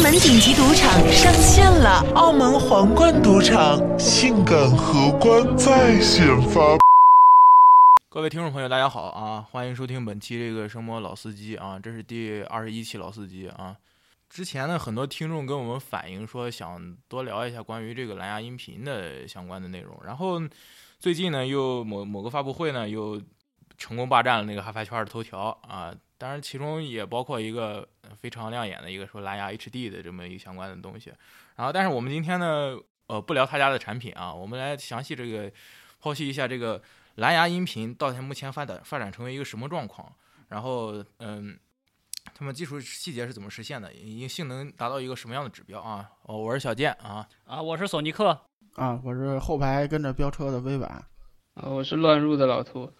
[0.00, 6.78] 澳门顶级赌场上线了，澳门皇冠赌场性感荷官在线发。
[8.08, 9.46] 各位听众朋友，大家好啊！
[9.50, 13.76] 欢迎收听本期这个声魔老司机啊，这是第二十一期老司机啊。
[14.30, 19.94] 之前呢，很多听众跟我们反映说，想多聊一下关于这个蓝牙音频的相关的内容。
[20.02, 20.40] 然后
[20.98, 23.20] 最近呢，又某某个发布会呢，又
[23.76, 25.94] 成功霸占了那个哈发圈的头条啊。
[26.16, 31.12] 当然，其中也包括一个非常亮眼的一个说蓝牙 HD 的这么一个相关的东西。
[31.56, 35.50] 然后，但是我们今天呢，呃，不聊他家的产品啊，我们来详细这个
[36.02, 36.80] 剖析一下这个
[37.16, 40.10] 蓝牙音频到目前发展发展成为一个什么状况。
[40.48, 41.58] 然后，嗯，
[42.34, 43.92] 他们技术细节是怎么实现的？
[43.92, 46.10] 经性能达到一个什么样的指标啊？
[46.22, 48.28] 哦，我是小健啊啊，我是索尼克
[48.74, 50.90] 啊，我是后排跟着飙车的微婉
[51.54, 52.92] 啊，我是乱入的老图。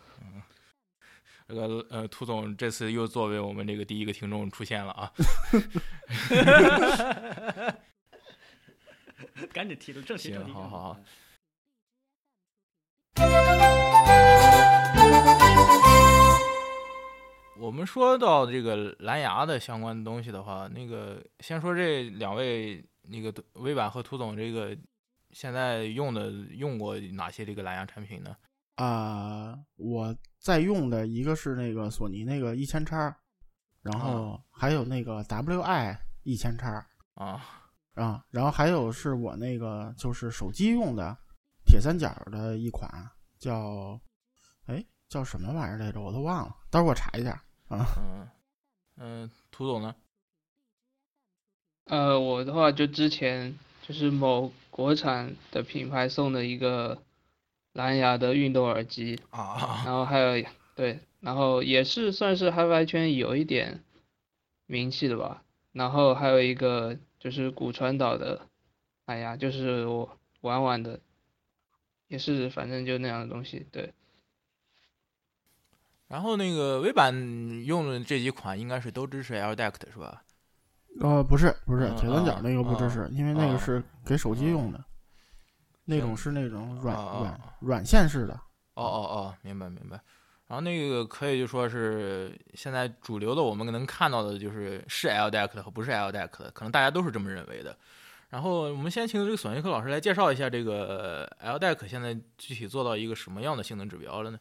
[1.50, 5.10] 这个呃，涂总这次又作为我们这个第一个听众出现了啊！
[9.52, 10.96] 赶紧提出正题，行，好好好。
[17.58, 24.78] 我们说到这个蓝牙的相关的东西的话，那个先说这两位，那个微版和涂总，这个
[25.32, 28.36] 现在用的用过哪些这个蓝牙产品呢？
[28.76, 33.14] 啊，我在用的一个是那个索尼那个一千叉，
[33.82, 37.44] 然后还有那个 WI 一千叉啊
[37.92, 41.14] 啊，然后还有是我那个就是手机用的
[41.66, 42.90] 铁三角的一款，
[43.38, 44.00] 叫
[44.64, 46.00] 哎叫什么玩意儿来着？
[46.00, 47.32] 我都忘了，待会儿我查一下
[47.68, 47.86] 啊。
[47.98, 48.28] 嗯
[48.96, 49.94] 嗯，涂总呢？
[51.84, 57.02] 呃，我的话就之前就是某国产的品牌送的一个。
[57.72, 63.84] 蓝牙的运动耳机啊，然后还有对，然后也是算是 HiFi 圈有一点
[64.66, 65.42] 名气的吧。
[65.72, 68.48] 然后还有一个就是骨传导的
[69.04, 71.00] 哎呀，就是我玩玩的，
[72.08, 73.66] 也是反正就那样的东西。
[73.70, 73.92] 对。
[76.08, 80.24] 然后那个微版用的这几款应该是都支持 LDAC 的是吧？
[81.00, 84.84] 呃，不是，不是铁三角那个不支持，因为那个是给手机用的。
[85.90, 88.32] 那种是那种软软软线式的。
[88.74, 90.00] 哦哦哦，明白明白。
[90.46, 97.76] 然后那个可以就说是现在主流的，我们能看到的就是是 LDAC 的和不是 LDAC 的，可能大家都是这么认为的。
[98.30, 104.38] 然后我们先请这个索尼克老师来介绍一下这个 Ldec 现在具体做到一个什么样的性能指标了呢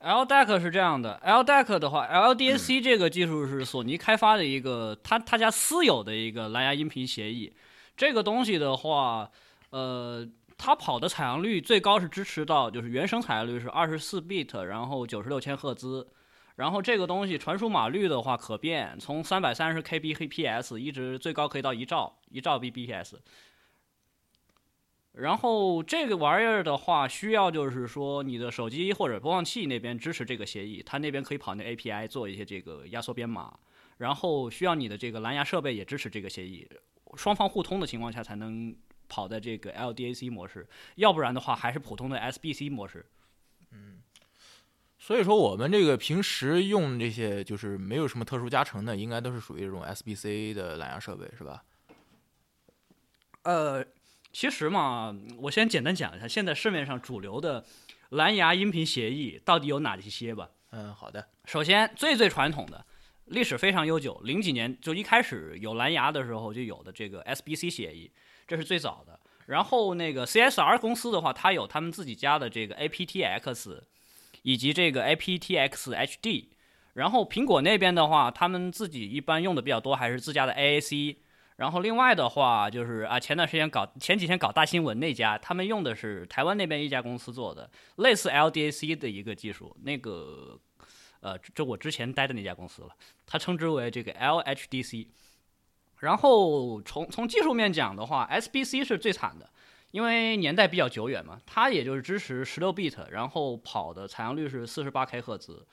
[0.00, 7.52] ？Ldec 是这样的，Ldec 的话，LDAC 这个技术是索尼开发的一个，他他家私有的一个蓝牙音频协议。
[7.96, 9.30] 这个东西的话，
[9.70, 10.26] 呃。
[10.64, 16.06] 它跑的采样率最高是支持到，就是原生采样率是二十四 bit，然后九十六千赫兹，
[16.54, 23.16] 然后这个东西传输码率的话可变，从三百三十 kbps 一直最高可以到一兆一兆 bps。
[25.14, 33.52] 然后这个玩意儿的话，需要就是说你的手机或者播放器那边支持这个协议，它那边可以跑那 API 做一些这个压缩编码，
[33.96, 36.68] 然后需要你的这个蓝牙设备也支持这个协议，
[37.16, 38.72] 双方互通的情况下才能。
[39.12, 43.04] 跑在这个 LDAC 模式，要不然的话还是普通的 SBC 模式。
[43.70, 44.00] 嗯，
[44.98, 51.62] 所以说我们这个平时用这些就是没有什么特殊加成的，应该都是属于这种 SBC 的蓝牙设备，是吧？
[53.42, 53.84] 呃，
[54.32, 57.66] 其实嘛，我先简单讲一下现在市面上主流的
[58.08, 60.48] 蓝牙音频协议到底有哪一些吧。
[60.70, 61.28] 嗯，好的。
[61.44, 62.86] 首先，最最传统的，
[63.26, 68.10] 历史非常悠久，零几年就一开始有蓝牙的时候就有的这个 SBC 协议。
[68.52, 73.80] 这是最早的，然后那个 CSR 公司的话，它有他们自己家的这个 aptX，
[74.42, 76.48] 以及这个 aptX HD，
[76.92, 81.16] 然后苹果那边的话，他们自己一般用的比较多还是自家的 AAC，
[81.56, 90.60] 然后另外的话就是啊，前段时间搞前几天搞大新闻那家，他们用的是台湾那边一家公司做的类似 LDAC 的一个技术，那个
[91.20, 92.90] 呃，就我之前待的那家公司了，
[93.24, 95.06] 它称之为这个 LHDC。
[96.02, 99.48] 然后从从技术面讲的话，SBC 是最惨的，
[99.92, 105.64] 因为年代比较久远嘛，它也就是支持十六 bit，然后跑的采样率是四十八 K 赫兹，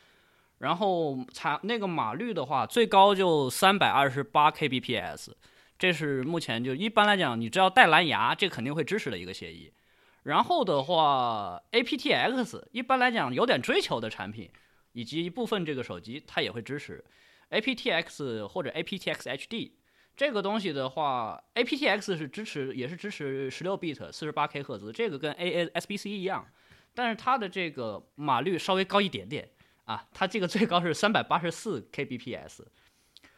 [0.60, 5.32] 然后采那个码率的话，最高就三百二十八 Kbps，
[5.80, 9.74] 这是目前就一般来讲，你只要带蓝牙，这肯定会支持的一个协议。
[10.22, 14.48] 然后的话，aptX 一般来讲有点追求的产品，
[14.92, 17.04] 以及一部分这个手机它也会支持
[17.50, 19.72] aptX 或者 aptX HD。
[20.20, 26.46] 这个东西的话，aptX 是支持，也是支持十六 bit 四十八 K 赫兹，这个跟 A A S B C 一样，
[26.94, 29.50] 但是它的这个码率稍微高一点点
[29.86, 32.66] 啊，它这个最高是三百八十四 Kbps。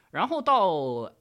[0.09, 0.67] 然后到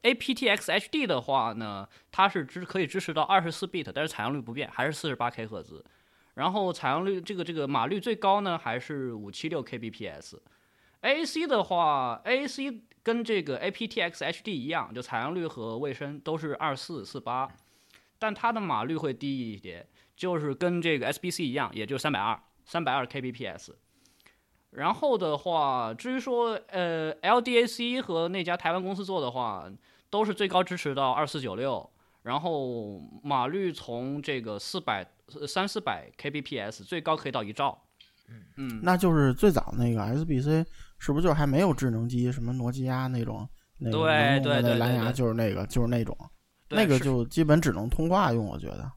[0.03, 5.85] aptX HD 的话呢，它是支可以支持到二十四 bit，但是采样率不变，还是四十八 K 赫兹。
[6.33, 10.39] 然后采样率这个这个码率最高呢，还是五七六 kbps。
[11.03, 17.49] AAC 的话，AAC 跟这个 aptX HD 一样，就采样率和卫生都是二四四八，
[18.19, 23.71] 但它的码率会低一点，就是跟这个 SBC 一样，也就是三百二三百二 kbps。
[24.73, 29.69] 然后的话，至于说呃 LDAC 和那家台湾公司做的话，
[30.11, 31.91] 都是最高支持到二四九六，
[32.23, 35.05] 然后码率从这个四百
[35.49, 37.83] 三四百 kbps 最高可以到一兆。
[38.57, 40.65] 嗯，那就是最早那个 SBC
[41.01, 43.49] 是不是就还没有智能机，什么诺基亚那种
[43.79, 46.17] 那个对能用的对对那蓝牙就是那个就是那种，
[46.69, 48.89] 那个就基本只能通话用，我觉得。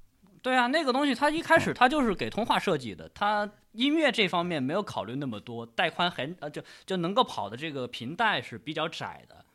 [0.41, 9.45] 对啊，那个东西它一开始它就是给通话设计的，它音乐这方面没有考虑那么多，带宽很呃就就能够跑的这个频带是比较窄的，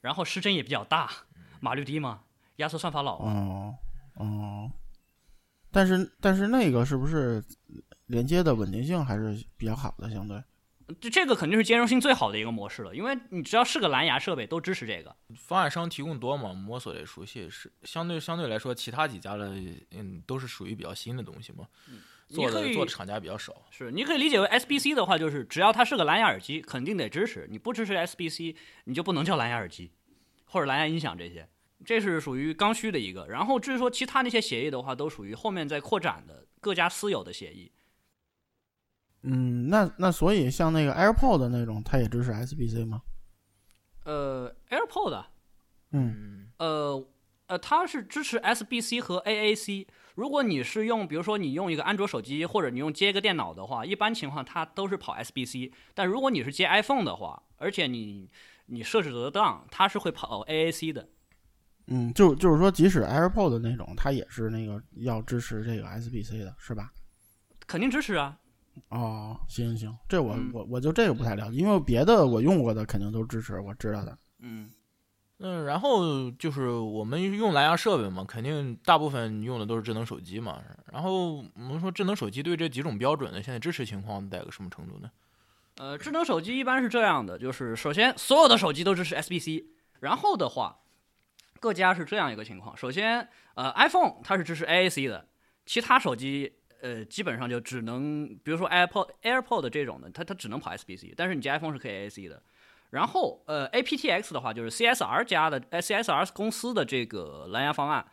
[0.00, 1.08] 然后失真也比较大，
[1.60, 2.22] 码率低嘛，
[2.56, 3.32] 压缩算法老嘛。
[3.32, 3.74] 哦
[4.16, 4.70] 哦，
[5.70, 7.40] 但是但是那个是不是
[8.06, 10.10] 连接的稳定性还是比较好的？
[10.10, 10.42] 相对
[11.00, 15.14] 这这个肯定是兼容性最好的一个模式了，因为你只要是个蓝牙设备都支持这个。
[15.36, 19.52] 方案商提供多嘛，摸索也熟悉，是相对相对来说，其他几家的
[19.92, 21.66] 嗯都是属于比较新的东西嘛，
[22.28, 23.54] 做的做的厂家比较少。
[23.70, 27.46] 是，你可以理解为 SBC 的话，就是只要它是个蓝牙耳机，肯定得支持。
[27.50, 29.90] 你不支持 SBC，你就不能叫蓝牙耳机，
[30.46, 31.48] 或者蓝牙音响这些。
[31.84, 33.26] 这是属于刚需的一个。
[33.26, 37.70] 然后至于说其他那些协议的话，都属于后面在扩展的各家私有的协议。
[39.22, 43.02] 嗯，那那所以像那个 AirPod 那种，它也支持 SBC 吗？
[44.04, 45.24] 呃，AirPod，
[45.92, 47.06] 嗯嗯，呃
[47.46, 49.86] 呃，它是支持 SBC 和 AAC。
[50.14, 55.72] 如果你是用，比如说你用一个安卓手机，或者你用接一个电脑的话，一般情况它都是跑 SBC。
[55.94, 58.28] 但如果你是接 iPhone 的话，而且你
[58.66, 61.08] 你设置得当，它是会跑 AAC 的。
[61.86, 66.90] 嗯，就就是说，即使 AirPod 那种，它也是那个要支持这个 SBC 的，是吧？
[67.66, 68.38] 肯定支持啊。
[68.88, 74.16] 哦，行行，这我、嗯我我就这个不太了解，因为别的我用过的肯定都支持，我知道的。
[74.40, 74.70] 嗯，
[75.38, 80.62] 嗯，然后就是我们用蓝牙设备嘛，肯定大部分用的都是智能手机嘛。
[80.92, 85.10] 然后我们说智能手机对这几种标准的现在支持情况在个什么程度呢？
[85.76, 89.64] 呃，智能手机一般是这样的，就是首先所有的手机都支持 SBC，
[90.00, 90.80] 然后的话，
[91.60, 92.76] 各家是这样一个情况。
[92.76, 95.28] 首先，呃，iPhone 它是支持 AAC 的，
[95.64, 102.42] 其他手机呃基本上就只能，比如说 AirPod、AirPod 这种的，它它只能跑 SBC，但是你接 iPhone 是可以 AAC 的。
[102.90, 108.04] 然后，呃，aptX 的话就是 CSR 加的，呃，CSR 公司的这个蓝牙方案，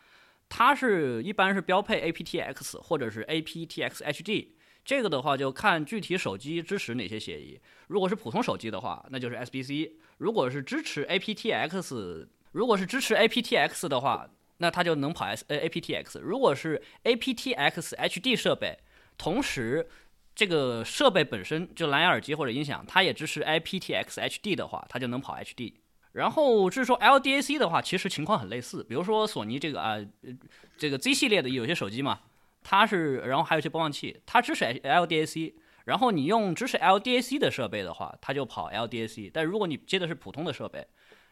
[0.48, 4.48] 它是一般是标配 aptX 或者是 aptX HD。
[4.82, 7.60] 这个的话就看具体手机支持哪些协议。
[7.88, 14.26] 如果是普通手机的话，那就是 SBC；如果是支持 aptX，如果是支持 aptX 的话，
[14.60, 16.18] 那它就能跑 S 呃 aptX。
[16.20, 18.78] 如果是 aptX HD 设备，
[19.18, 19.88] 同时
[20.34, 25.74] 这个设备本身就蓝牙耳机或者音响，它也支持 aptX HD 的话，它就能跑 HD。
[26.12, 29.96] 然后至于说 LDAC 的话，其实情况很类似，比如说索尼这个啊、
[30.76, 32.20] 这个 Z 系列的有些手机嘛，
[32.62, 35.54] 它是，然后还有一些播放器，它支持 LDAC，
[35.84, 40.86] 然后你用支持 LDAC 的设备的话，它就跑 LDAC，但如果你接的是普通的设备，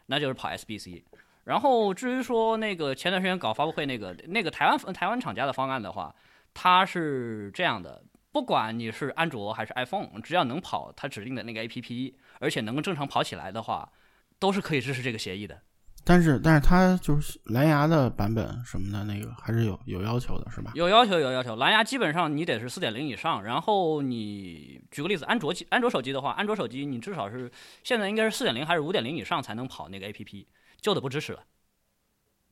[0.05, 1.03] 那就是跑 SBC。
[1.49, 6.13] 然后至于说那个前段时间搞发布会那个那个台湾台湾厂家的方案的话，
[6.53, 13.91] 它是这样的，不管你是安卓还是 iPhone，只要能跑它指定的那个 APP，而且能够正常跑起来的话，
[14.37, 15.59] 都是可以支持这个协议的。
[16.05, 20.71] 但是但是它就是蓝牙的版本什么的那个还是有有要求的，是吧？
[20.75, 21.55] 有要求，有要求。
[21.55, 27.51] 蓝牙基本上你得是四点零以上，然后你举个例子，安卓机安卓手机的话，安卓手机你至少是
[27.83, 30.45] 现在应该是四点零还是五点零以上才能跑那个 APP，
[30.81, 31.43] 旧的不支持了。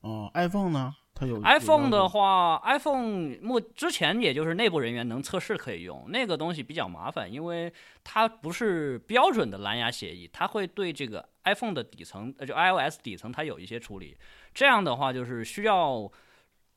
[0.02, 0.96] 哦，iPhone 呢？
[1.20, 14.16] 它有 iPhone 的话，iPhone 目之前也就是内部人员能测试可以用，那个东西比较麻烦，因为它不是标准的蓝牙协议，它会对这个 iPhone 的底层，呃，就 iOS 底层它有一些处理。
[14.54, 16.08] 这样的话，就是需要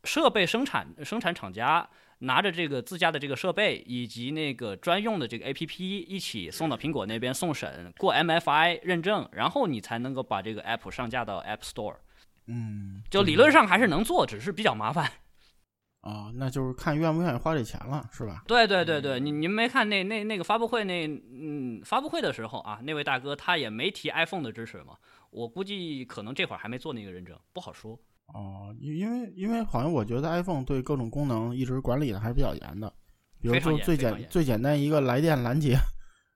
[0.05, 1.87] 设备生产生产厂家
[2.21, 11.97] 拿着这个自家的这个设备以及那个专用的这个 APP 一起送到苹果那边送审，过 MFI 认证，然后你才能够把这个 app 上架到 App Store。
[12.47, 15.11] 嗯，就理论上还是能做，只是比较麻烦。
[16.03, 18.43] 啊，那就是看愿不愿意花这钱了，是吧？
[18.47, 24.97] 对对对对，你你们没看那那那个发布会那嗯发布会的时候啊，那位大哥他也没提 iPhone 的支持嘛，
[25.31, 27.99] 我估计可能这会儿还没做那个认证，不好说。
[28.35, 32.93] 哦，因因为因为好像我觉得 iPhone 对各种功能一直管理的还是比较严的，
[33.41, 35.79] 比如说最简最简单一个来电拦截，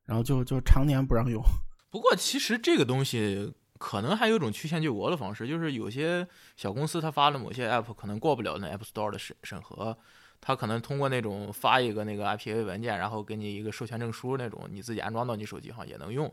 [0.05, 1.43] 然后就就常年不让用。
[1.91, 9.97] 不过其实这个东西可能还有一种曲线救国的方式，就是有些小公司它发了某些 app 可能过不了那 App Store 的审审核，
[10.41, 16.33] 它可能通过那种发一个那个 IPA 文件，然后给你一个授权证书那种，你自己安装到你手机上也能用。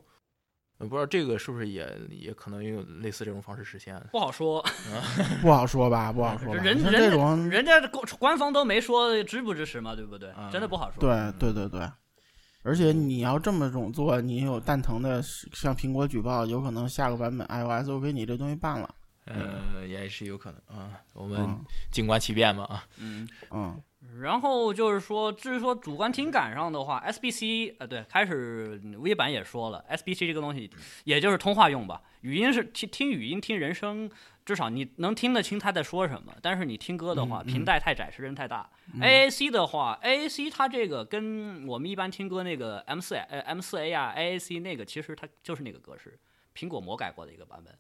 [0.82, 4.02] 我不知道这个是不是也也可能用类似这种方式实现。
[4.12, 4.64] 不好说，
[5.42, 6.62] 不好说吧，不好说吧。
[6.62, 10.32] 人人家这种，人家官官方都没说支不支持嘛，对不对？
[10.38, 11.00] 嗯真的不好说。
[11.00, 11.88] 对对对对。
[12.64, 18.94] 而且你要这么种做，你有蛋疼的向苹果举报，有可能下个版本 iOS 就给你这东西办了。
[19.26, 21.60] 呃，也是有可能啊，我们嗯
[21.92, 22.84] 静观其变吧啊。
[22.98, 23.81] 嗯，嗯
[24.22, 30.70] 然后就是说，至于说主观听感上的话，SBC 呃，对，开始 V 版也说了，SBC 这个东西
[31.04, 34.10] 也就是通话用吧，语音是听听语音听人声，
[34.46, 36.34] 至少你能听得清他在说什么。
[36.42, 38.70] 但是你听歌的话，频带太窄，时间太大。
[39.00, 46.20] AAC 的话，AAC 它这个跟我们一般听歌那个 M 四呃 M 四 A 啊，AAC 那个其实它就是那个格式，
[46.56, 47.74] 苹果魔改过的一个版本。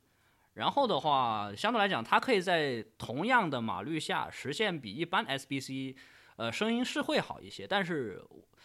[0.53, 5.95] 然后的话，相对来讲，它可以在同样的码率下实现比一般 SBC，
[6.38, 8.21] 呃，声音是会好一些，但是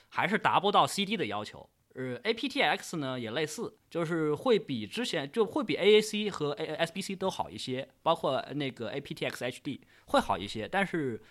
[0.09, 1.69] 还是达不到 CD 的要求。
[1.95, 11.23] 呃，aptX 呢也类似，就是会比之前就会比 AAC 和 A SBC 都好一些，包括那个 aptX HD 会好一些，但是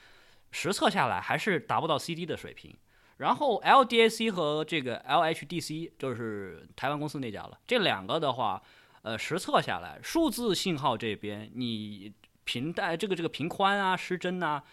[0.52, 2.76] 实测下来还是达不到 CD 的水平。
[3.18, 8.62] 然后 LDAC 和这个 LHDC 就是台湾公司那家了，这两个的话，
[9.04, 12.12] 呃，实测下来，数字信号这边你
[12.44, 14.64] 频带这个这个频宽啊、失真啊，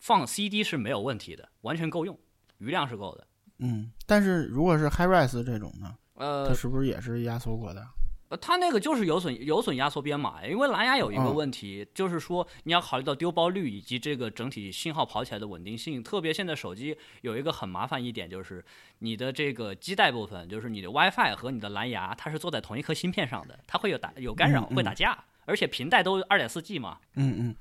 [0.00, 2.18] 放 CD 是没有问题的，完全够用，
[2.58, 3.26] 余量是够的。
[3.58, 3.92] 嗯。
[4.06, 7.86] 但是如果是 HiRes 这种呢，呃它呃，是不是也是压缩过的？
[8.30, 16.00] 呃它那个就是有损有损压缩编码，因为蓝牙有一个嗯问题，就是说你要考虑到丢包率以及这个整体信号跑起来的稳定性。
[16.00, 18.64] 特别现在手机有一个很麻烦一点，就是
[19.00, 25.24] 你的这个基带部分，就是你的 WiFi 和你的蓝牙，它是坐在同一颗芯片上的，它会有打有干扰，会打架。
[25.46, 27.56] 而且频带都二点四 G 嘛，嗯嗯，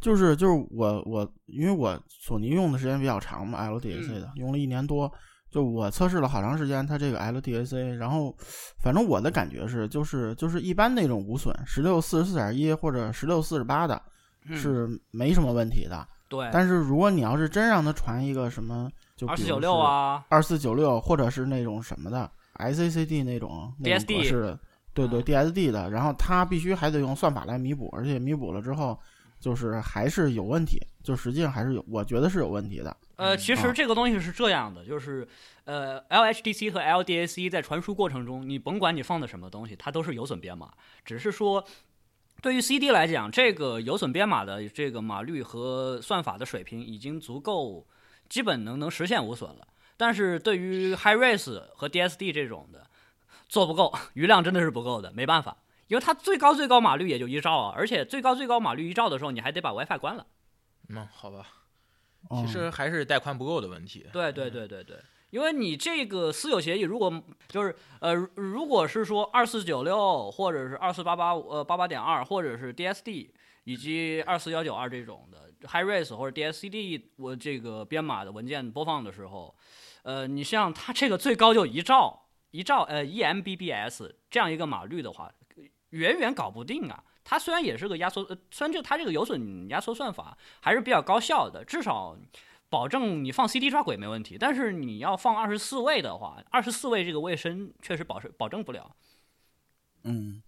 [0.00, 5.12] 就是就是我我因为我索尼用的时间比较长嘛，LDAC 嗯的、用了一年多，
[5.50, 8.34] 就我测试了好长时间它这个 LDAC，然后
[8.82, 14.00] 反正我的感觉是就是就是一般那种无损十六四十四点一或者十六四十八的
[14.48, 24.60] 嗯、是没什么问题的，对，但是如果你要是真让它传一个什么就二四九六，啊，二四九六或者是那种什么的 SACD 那种那种格式的，
[24.96, 28.98] 对对啊 DSD 的，然后它必须还得用算法来弥补，而且弥补了之后，
[29.38, 32.96] 就是还是有问题，就实际上还是有，我觉得是有问题的。
[33.16, 35.28] 呃，其啊实这个东西是这样的，就是
[35.64, 40.72] 呃，LHDC 和 LDAC 在传输过程中，你甭管你放的什么东西，它都是有损编码，
[41.04, 41.64] 只是说。
[42.42, 47.84] 对于 CD 来讲，这个有损编码的这个码率和算法的水平已经足够，
[48.28, 49.66] 基本能能实现无损了。
[49.96, 52.86] 但是对于 HiRes 和 DSD 这种的，
[53.48, 55.56] 做不够，余量真的是不够的，没办法，
[55.88, 60.26] 因为它最高最高码率也就一兆啊，而且最高最高码率一兆的时候，你还得把 WiFi 关了。
[60.88, 61.46] 嗯，好吧，
[62.30, 64.06] 嗯其实还是带宽不够的问题。
[64.12, 64.96] 对对对对对，
[65.30, 73.30] 因为你这个私有协议，如果就是呃，如如果是说二四九六或者是二四八八呃八八点二，或者是 DSD
[73.64, 79.54] 以及二四幺九二这种的 HiRes 或者 DSCD 我这个编码的文件播放的时候，
[80.02, 82.25] 呃，你像它这个最高就一兆
[82.56, 85.30] 一兆呃 eMBBS 这样一个码率的话，
[85.90, 87.04] 远远搞不定啊。
[87.22, 92.16] 它虽然也是个压缩，呃，虽然就它这个有损压缩算法还是比较高效的，至少
[92.70, 98.94] 保证你放 CD 抓轨没问题，但是你要放二十四位的话，二十四位这个位深确实保证保证不了。
[100.04, 100.40] 嗯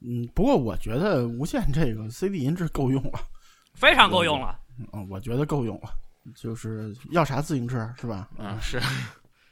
[0.00, 3.18] 嗯，不过我觉得无线这个 CD 音质够用了，
[3.74, 4.60] 非常够用了，
[4.92, 5.88] 嗯，我觉得够用了，
[6.36, 8.28] 就是要啥自行车是吧？
[8.38, 8.78] 嗯，是，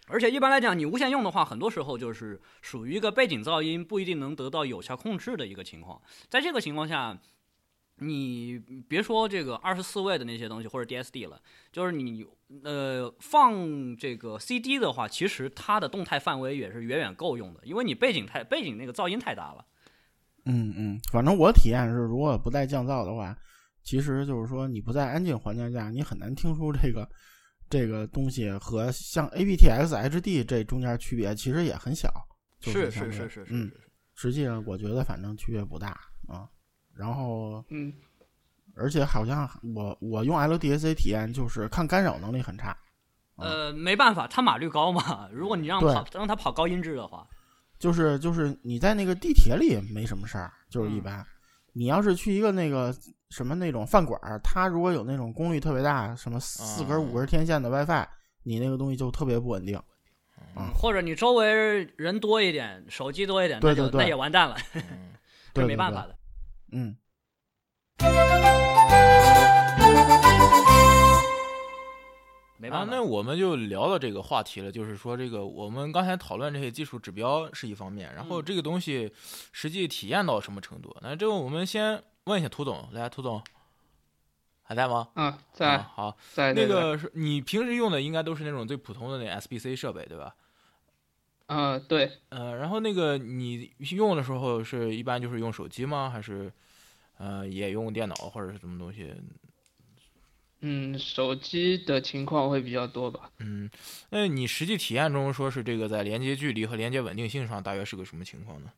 [0.08, 6.00] 而且一般来讲，你无线用的话，很多时候就是属于一个背景噪音不一定能得到有效控制的一个情况。
[6.28, 7.18] 在这个情况下，
[7.98, 8.58] 你
[8.88, 11.40] 别说这个二十四位的那些东西或者 DSD 了，
[11.72, 12.24] 就是你
[12.62, 19.64] 呃放这个 CD 的话，其实它的动态范围也是远远够用的，因为你背景太背景那个噪音太大了。
[20.44, 23.36] 嗯嗯，反正我体验是，如果不带降噪的话，
[23.82, 27.08] 其实就是说你不在安静环境下，你很难听出这个
[27.68, 32.12] 这个东西和像 aptX HD 这中间区别其实也很小。
[32.58, 33.70] 就是是是是是嗯，
[34.14, 35.88] 实际上我觉得反正区别不大
[36.26, 36.48] 啊。
[36.94, 37.92] 然后嗯，
[38.74, 42.76] 而且好像我我用 LDAC 体验就是抗干扰能力很差。
[43.36, 45.28] 呃，没办法，它码率高嘛。
[45.30, 47.28] 如果你让对跑让它跑高音质的话，
[47.78, 51.26] 就是就是你在那个地铁里没什么事儿，就是一嗯般。
[51.74, 52.90] 你要是去一个那个
[53.30, 58.06] 什么那种饭馆儿，它如果有那种功率特别大，什么四根啊五根天线的 WiFi，
[58.44, 59.76] 你那个东西就特别不稳定。
[60.54, 64.56] 啊或者你周围人多一点，手机多一点，那就对对对那也完蛋了。
[65.52, 66.16] 这没办法的。
[66.72, 66.96] 嗯
[67.98, 68.06] 啊，
[72.58, 72.94] 没办法。
[72.94, 79.12] 那我们就聊到这个话题了，就是说这个我们刚才讨论这些技术指标是一方面，然后嗯这个东西
[79.52, 80.94] 实际体验到什么程度？
[81.02, 83.42] 那这个我们先问一下涂总，来，涂总
[84.64, 85.08] 还在吗？
[85.14, 90.34] 嗯，在啊、好，在在那个是你平时用的应该都是那种最普通的那 SBC 设备，对吧？
[91.46, 96.10] 啊，对，呃，然后那个你用的时候是一般就是用手机吗？
[96.10, 96.52] 还是
[97.18, 99.14] 呃也用电脑或者是什么东西？
[100.62, 103.30] 嗯，手机的情况会比较多吧。
[103.38, 103.70] 嗯，
[104.10, 108.72] 那你实际体验中说是这个在连接距离和连接稳定性上大约是个什么情况呢？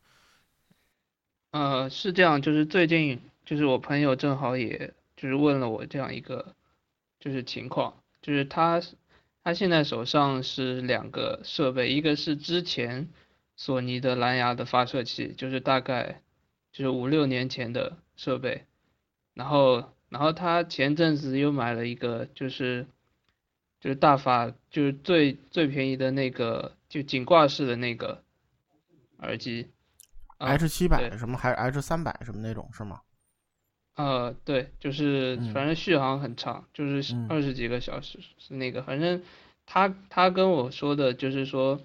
[1.51, 6.53] 呃，是这样，就是最近就是我朋友正好也就是问了我这样一个
[7.19, 8.79] 就是情况，就是他
[9.43, 13.09] 他现在手上是两个设备，一个是之前
[13.55, 16.21] 索尼的蓝牙的发射器，就是大概
[16.71, 18.65] 就是五六年前的设备，
[19.33, 22.85] 然后然后他前阵子又买了一个就是
[23.79, 28.23] 就是大法就是最最便宜的那个就颈挂式的那个
[29.17, 29.71] 耳机。
[30.37, 33.01] 啊，H 七百什么还是 H 三百什么那种是吗？
[33.99, 39.21] 呃，对，就是嗯反正续航很长，就是嗯二十几个小时是那个，反正
[39.65, 41.81] 他他跟我说的就是说，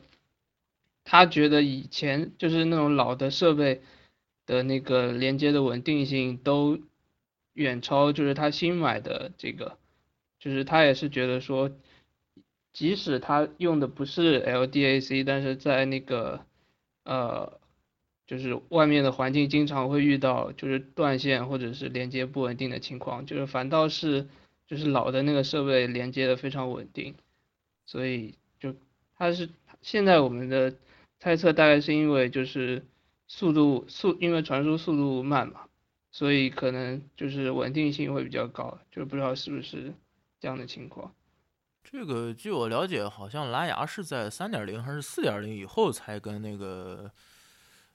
[1.02, 3.82] 他觉得以前就是那种老的设备
[4.46, 6.78] 的那个连接的稳定性都
[7.54, 9.76] 远超就是他新买的这个，
[10.38, 11.72] 就是他也是觉得说，
[12.72, 16.46] 即使他用的不是 LDAC，但是在那个
[17.02, 17.58] 呃。
[18.26, 24.26] 就是外面的环境经常会遇到就是断线或者是连接不稳定的情况，就是反倒是
[24.66, 27.14] 就是老的那个设备连接的非常稳定，
[27.84, 28.74] 所以就
[29.16, 29.50] 它是
[29.82, 30.74] 现在我们的
[31.20, 32.84] 猜测大概是因为就是
[33.28, 35.60] 速度速因为传输速度慢嘛，
[36.10, 39.92] 所以可能就是稳定性会比较高，就不知道是不是
[40.40, 41.12] 这样的情况。
[41.82, 47.10] 这个据我了解，好像蓝牙是在三点零还是四点零以后才跟那个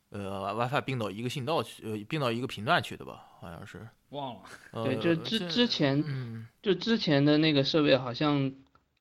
[0.10, 3.26] 呃 WiFi 并到一个信道去，呃并到一个频段去的吧？
[3.40, 3.88] 好像是。
[4.10, 4.42] 忘了，
[4.72, 8.52] 呃、对，就之之前嗯，就之前的那个设备好像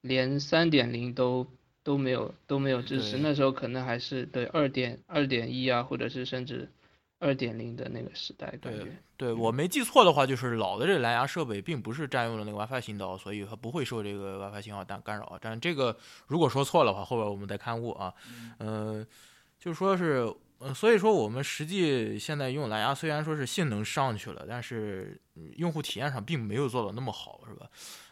[0.03, 1.47] 连三点零都
[1.83, 6.71] 都没有都没有支持，那时候可能还是对二点二点一啊，或者是甚至
[7.21, 8.97] 二点零的那个时代感对觉。
[9.17, 15.39] 对我没记错的话，就是老的这蓝牙设备并不是占用了那个 WiFi 信道，所以它不会受这个 WiFi 信号干干扰。
[15.41, 18.13] 但这个如果说错了的话，后边我们再刊物啊。
[18.59, 19.07] 嗯、
[19.59, 27.67] 就说是，呃，所以说我们实际现在用蓝牙，虽然说是性能上去了，但是嗯用户体验上并没有做到那么好，是吧？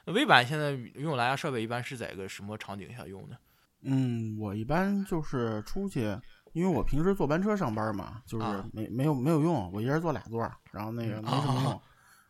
[0.06, 3.36] 微版现在用蓝牙设备一般是在一个什么场景下用的？
[3.82, 6.16] 嗯，我一般就是出去，
[6.52, 11.80] 因为我平时坐班车上班嘛，就是啊没没有没有用，我一人坐俩座儿，然后那个没什么用， 啊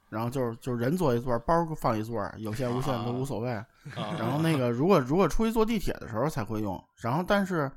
[0.08, 3.50] 然后就是就是人坐一座，包放一座儿，有线无线都无所谓。
[3.50, 3.66] 啊
[4.18, 7.70] 然后那个如果如果出去坐地铁的时候才会用，然后但是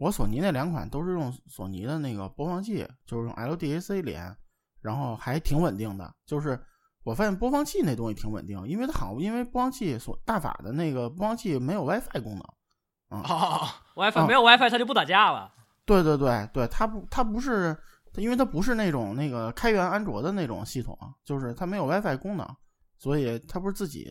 [0.00, 4.34] 我索尼那两款都是用索尼的那个播放器，就是用 LDAC 连，
[4.80, 6.10] 然后还挺稳定的。
[6.24, 6.58] 就是
[7.04, 13.20] 我发现播放器那东西挺稳定，因为它好，因为播放器所大法的那个播放器没有 WiFi 功能。
[13.20, 15.52] 啊 WiFi 啊没有 WiFi 它就不打架了。
[15.84, 17.76] 对对对对，它不它不是，
[18.16, 22.48] 因为它不是那种那个开源安卓的那种系统，就是它没有 WiFi 功能，
[22.96, 24.10] 所以它不是自己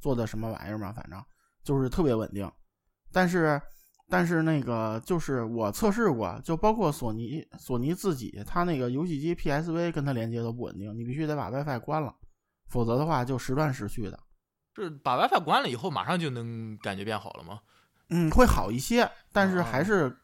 [0.00, 1.22] 做的什么玩意儿嘛，反正
[1.62, 2.50] 就是特别稳定。
[3.12, 3.60] 但是
[4.12, 12.14] 但是那个就是我测试过，就包括索尼索尼自己，它那个游戏机 PSV 跟它连接都不稳定，你必须得把 WiFi 关了，
[12.68, 14.20] 否则的话就时断时续的。
[14.76, 17.60] 是把 WiFi 关了以后，马上就能感觉变好了吗？
[18.10, 20.14] 嗯，会好一些，但是还是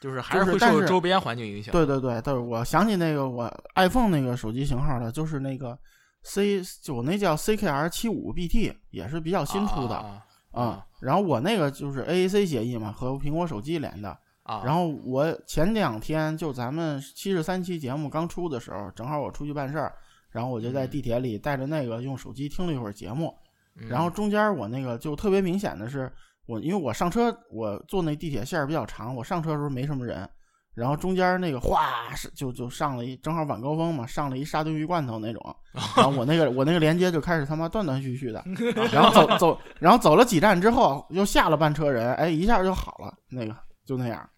[0.00, 1.70] 就是还是但是受周边环境影响。
[1.70, 5.78] 对对对，但是我想起那个我 iPhone 那个手机型号了，就是那个
[6.22, 10.24] C 就我那叫 CKR 七五 BT，也是比较新出的啊
[10.62, 14.16] 啊、然后我那个就是 AAC 协议嘛，和苹果手机连的。
[14.44, 19.94] 啊，然后我前两天就咱们七十三期节目刚出的时候，正好我出去办事儿，
[20.30, 23.34] 然后我就在地铁里带着那个用手机听了一会儿节目，
[23.76, 23.88] 嗯。
[23.88, 26.12] 然后中间我那个就特别明显的是，
[26.44, 30.28] 我因为我上车，我坐那地铁线儿比较长，我上车的时候没什么人，
[30.74, 35.56] 然后中间那个哗是就就上了一正好晚高峰嘛，上了一沙丁鱼罐头那种，
[35.96, 38.44] 然后我那个我那个连接就开始他妈断断续续的，
[38.92, 44.28] 然后走走，然后走了几站之后又下了半车人，哎一下就好了，那个就那样，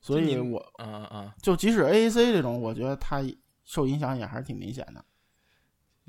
[0.00, 3.20] 所以我嗯嗯，就即使 AAC 这种，我觉得它
[3.64, 5.04] 受影响也还是挺明显的。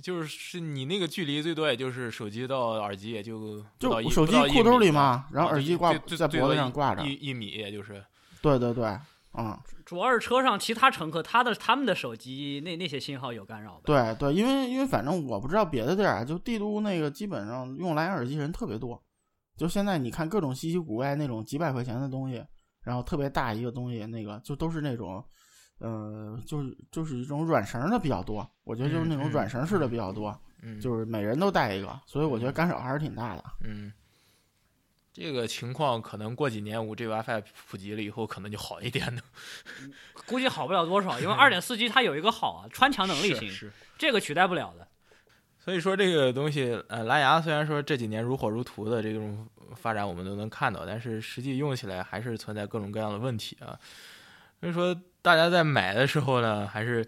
[0.02, 8.02] 就是是你那个距离最多也就是手机到耳机也就就手机裤兜里嘛，然后耳机挂在脖子上挂着，一一米，也就是。
[8.42, 8.98] 对对对，
[9.44, 13.82] 啊、啊、主要是车上其他乘客他的他们的手机那那些信号有干扰呗。
[13.86, 19.02] 对对，因为因为反正我不知道别的地儿啊，就帝都那个基本上用蓝牙耳机人特别多。
[19.58, 22.42] 就现在你看各种稀奇古怪那种几百块钱的东西，
[22.82, 25.22] 然后特别大一个东西，那个就都是那种，
[25.80, 28.50] 呃，就是就是一种软绳的比较多。
[28.64, 33.44] 我觉得就是那种嗯嗯软绳式的比较多，嗯，就是每人都带一个，所以我觉得干扰还是挺大的。
[33.66, 33.92] 嗯，
[35.12, 39.22] 这个情况可能过几年五 G WiFi 普及了以后，可能就好一点的。
[40.28, 43.72] 估计好不了多少，因为二点四 G 它有一个好啊，穿墙能力行。
[43.98, 44.88] 这个取代不了的。
[45.60, 53.78] 所以说这个东西，呃，蓝牙虽然说这几年如火如荼的这种发展，我们都能看到，但是实际用起来还是存在各种各样的问题啊。
[54.60, 57.06] 所以说大家在买的时候呢，还是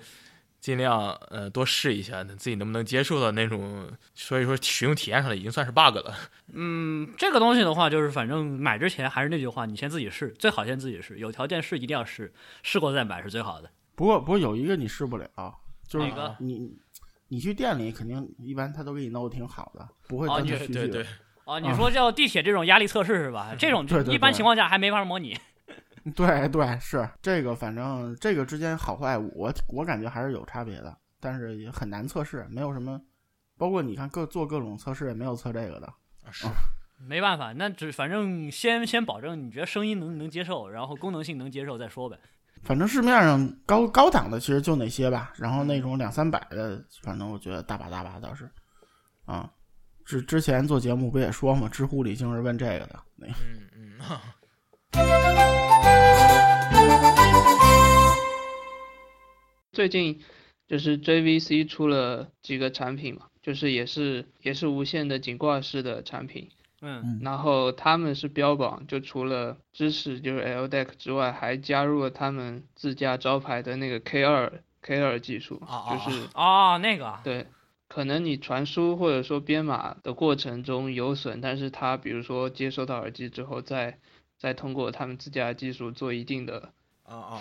[0.61, 6.15] 尽量呃多试一下，自己能不能接受到那种，所以说使用体验上已经算是 bug 了。
[6.53, 13.69] 嗯，这个东西的话，就是反正买之前还是那句话，你先自己试，最好先自己试，有条件试一定要试，试过再买是最好的。
[13.95, 15.27] 不过不过有一个你试不了，
[15.87, 16.77] 就是哪个你
[17.29, 20.87] 你去店里肯定一般他都给你弄的挺好的，不会断哦你断续续的。
[20.87, 21.05] 对对，
[21.45, 23.55] 啊，你说叫地铁这种压力测试是吧？
[23.57, 25.35] 这种就对对一般情况下还没法模拟。
[26.15, 32.99] 对对是这个，反正这个之间好坏我我感觉还是有差别的，但是也很难测试，没有什么，
[33.57, 35.87] 包括你看各做各种测试也没有测这个的。
[35.87, 36.47] 啊是
[36.97, 42.15] 没办法，那只反正先先保证你觉得声音能能接受，然后功能性能接受再说呗。
[42.61, 48.47] 反正市面上高高档的其实就那些吧，然后那种两三百的，反正我觉得大把大把倒是，
[49.25, 49.51] 啊，
[50.05, 53.33] 之之前做节目不也说嘛，知乎里经是问这个的，那个
[53.73, 55.61] 嗯嗯。
[59.71, 60.21] 最近
[60.67, 66.49] 就是 JVC 出了几个产品嘛，就是也是也是无线的颈挂式的产品，
[66.81, 67.19] 嗯，嗯。
[67.23, 77.47] 然后他们是标榜，就除了支持就是 LDAC 之外，还加入了他们自家招牌的那个 K 二 K 二技术，就是哦，那个啊对，
[77.87, 83.97] 可能你传输或者说编码的过程中有损，但是它比如说接收到耳机之后，再
[84.37, 86.73] 再通过他们自家的技术做一定的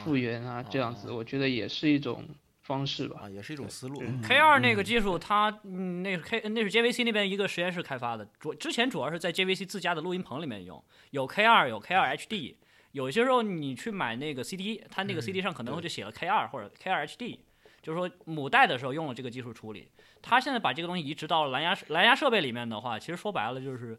[0.04, 2.24] 复原啊，这样子，我觉得也是一种
[2.62, 3.20] 方式吧。
[3.22, 4.02] 啊，也是一种思路。
[4.02, 4.20] 嗯。
[4.22, 12.56] K 二那个技术它，嗯，那是 K 那是 JVC 那边一个实验室开发的，主之前主要是在 JVC 自家的录音棚里面用，有 K 二有 K 二 HD，
[12.92, 17.38] 有些时候你去买那个 CD，它那个嗯 CD 上可能会就写了 K 二或者 K 二 HD，
[17.82, 19.88] 就是说母带的时候用了这个技术处理。
[20.22, 23.98] 它现在把这个东西移植到蓝牙蓝牙设备里面的话，其实说白了就是，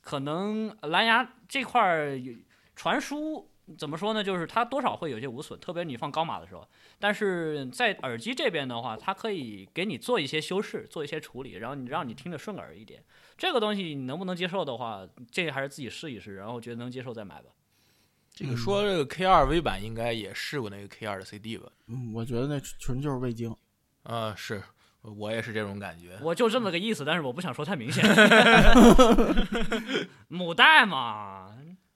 [0.00, 2.32] 可能蓝牙这块儿有
[2.74, 4.22] 传输怎么说呢？
[4.24, 6.66] 就是它多少会有些无损，特别你放高码的时候。
[6.98, 13.02] 但是在耳机这边的话，它可以给你做一些修饰，做一些处理，然后你让你听着顺耳一点。
[13.36, 17.50] 这个东西你能不能接受的话，这个还是自己试一试，然后觉得能接受再买吧。
[18.32, 21.68] 这个说这个 K 二 V 版应该也试过那个 K 二的 CD 吧？
[21.88, 23.54] 嗯，我觉得那纯就是味精。
[24.04, 24.62] 啊，是
[25.02, 26.18] 我也是这种感觉。
[26.22, 28.04] 我就这么个意思，但是我不想说太明显。
[30.28, 31.52] 母带嘛，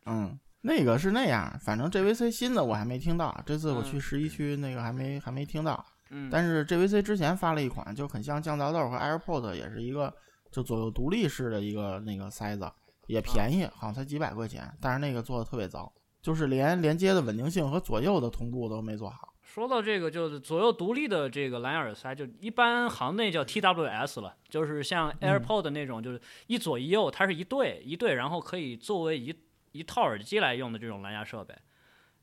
[0.06, 5.84] 嗯，那个是那样，反正 JVC 新的我还没听到，这次我嗯去十一区那个还没还没听到。
[6.10, 10.12] 嗯，但是 JVC 之前发了一款就很像降噪豆和 AirPod，也是一个
[10.50, 12.70] 就左右独立式的一个那个塞子，
[13.06, 19.34] 也便宜，好像才几百块钱，但是那个做的特别糟，就是连连接的稳定性和左右的同步都没做好。
[19.42, 29.34] 说到这个，就是左右独立的这个蓝牙耳塞，就一般行内叫 TWS 了，就是像 AirPod 那种，就是一左一右，它是一对一对，然后可以作为一
[29.72, 31.54] 一套耳机来用的这种蓝牙设备。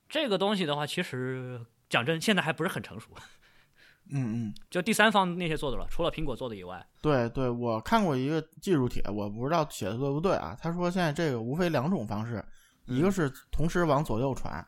[0.07, 3.09] 这个东西的话，其实讲真，现在还不是很成熟，
[4.11, 10.57] 嗯嗯，就第三方那些做的了，除了苹果做的以外，对对，我看过一个技术帖，我不知道写的对不对啊。
[10.59, 12.43] 他说现在这个无非两种方式，
[12.85, 14.65] 一个是同时往左右传，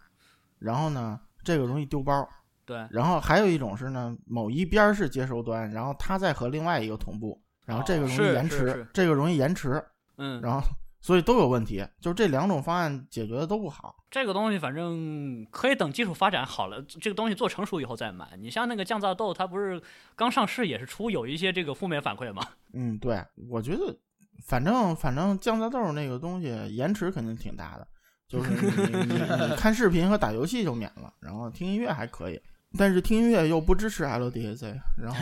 [0.60, 2.30] 然后呢这个容易丢包，
[2.66, 9.84] 对，然后还有一种是呢某一边儿是接收端，然后它再和另外一个同步，然后这个容易延迟，这个容易延迟，
[10.18, 10.62] 嗯，然后
[11.02, 13.96] 所以都有问题，就是这两种方案解决的都不好。
[14.12, 18.38] 这个东西反正可以等技术发展好了，这个东西做成熟以后再买。
[18.38, 19.82] 你像那个降噪豆，它不是
[20.16, 22.44] 刚上市也是出有一些这个负面反馈吗？
[22.74, 23.98] 嗯，对，我觉得
[24.46, 27.88] 反正反正降噪豆那个东西延迟肯定挺大的，
[28.28, 32.40] 就是你你你你看视频和打游戏就免了，然后听音乐还可以，
[32.78, 35.18] 但是听音乐又不支持 LDAC，然后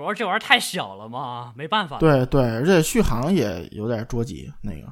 [0.00, 1.98] 主要这玩意儿太小了嘛，没办法。
[1.98, 4.90] 对对，而且续航也有点捉急，那个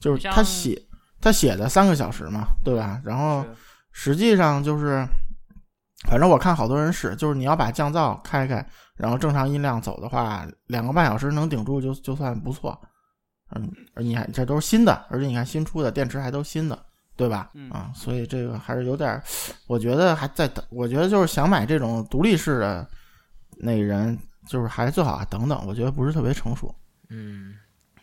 [0.00, 0.76] 就是他写
[1.20, 3.00] 他写的三个小时嘛，对吧？
[3.04, 3.46] 然后
[3.92, 5.06] 实际上就是，
[6.08, 12.76] 反正我看好多人使，就是你要把降噪开开，然后正常音量走的话，两个半小时能顶住就就算不错。
[13.54, 16.76] 嗯，而你看这都是新的，而且你看新出的电池还都新的，
[17.16, 17.48] 对吧？
[17.54, 19.22] 嗯啊，所以这个还是有点儿，
[19.68, 22.88] 我觉得还在等，我觉得就是想买这种独立式的
[23.56, 26.74] 那人，就是还最好还等等，我觉得不是特别成熟。
[27.08, 27.54] 嗯，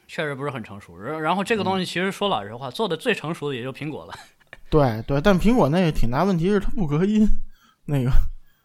[0.07, 0.97] 确实不是很成熟。
[0.97, 4.13] 然然后这个东西其实说老实话，做的最成熟的也就苹果了，
[4.69, 7.27] 对对，但苹果那个挺大问题是它不隔音，
[7.85, 8.11] 那个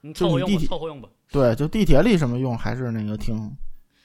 [0.01, 1.09] 你凑合用吧，就地铁凑合用吧。
[1.31, 3.57] 对，就地铁里什么用还是那个挺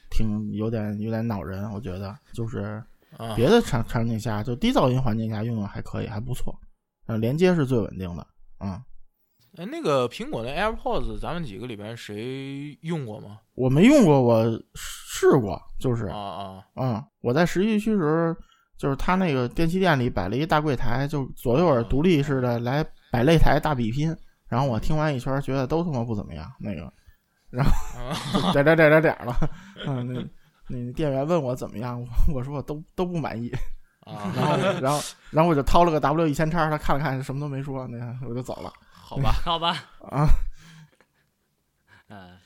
[0.09, 2.83] 挺有点有点恼人，我觉得就是
[3.17, 6.59] 啊，别的场场景下，就低噪音环境下用用还可以，还不错。
[7.05, 8.27] 呃，连接是最稳定的，
[8.59, 8.81] 嗯。
[9.57, 13.39] 哎，那个苹果的 AirPods，咱们几个里边谁用过吗？
[13.53, 18.35] 我没用过，我试过，就是，啊啊，嗯，我在实习区时，
[18.77, 24.15] 就是他那个电器店里摆了一大柜台，就左右耳独立式的来摆擂台大比拼。
[24.49, 26.91] 然后我听完一圈，觉得都他妈不怎么样，那个，
[27.51, 27.71] 然后
[28.53, 29.35] 点点点点点了。
[29.85, 30.23] 嗯，那
[30.67, 33.51] 那店员问我怎么样，我我说我都都不满意。
[34.01, 38.73] 啊，然后然后然后我就掏了个 W 一千叉，他看了看，什么都没说，那个我就走了。
[39.13, 39.31] 好吧。
[39.43, 40.29] 好吧，啊，
[42.09, 42.37] 嗯，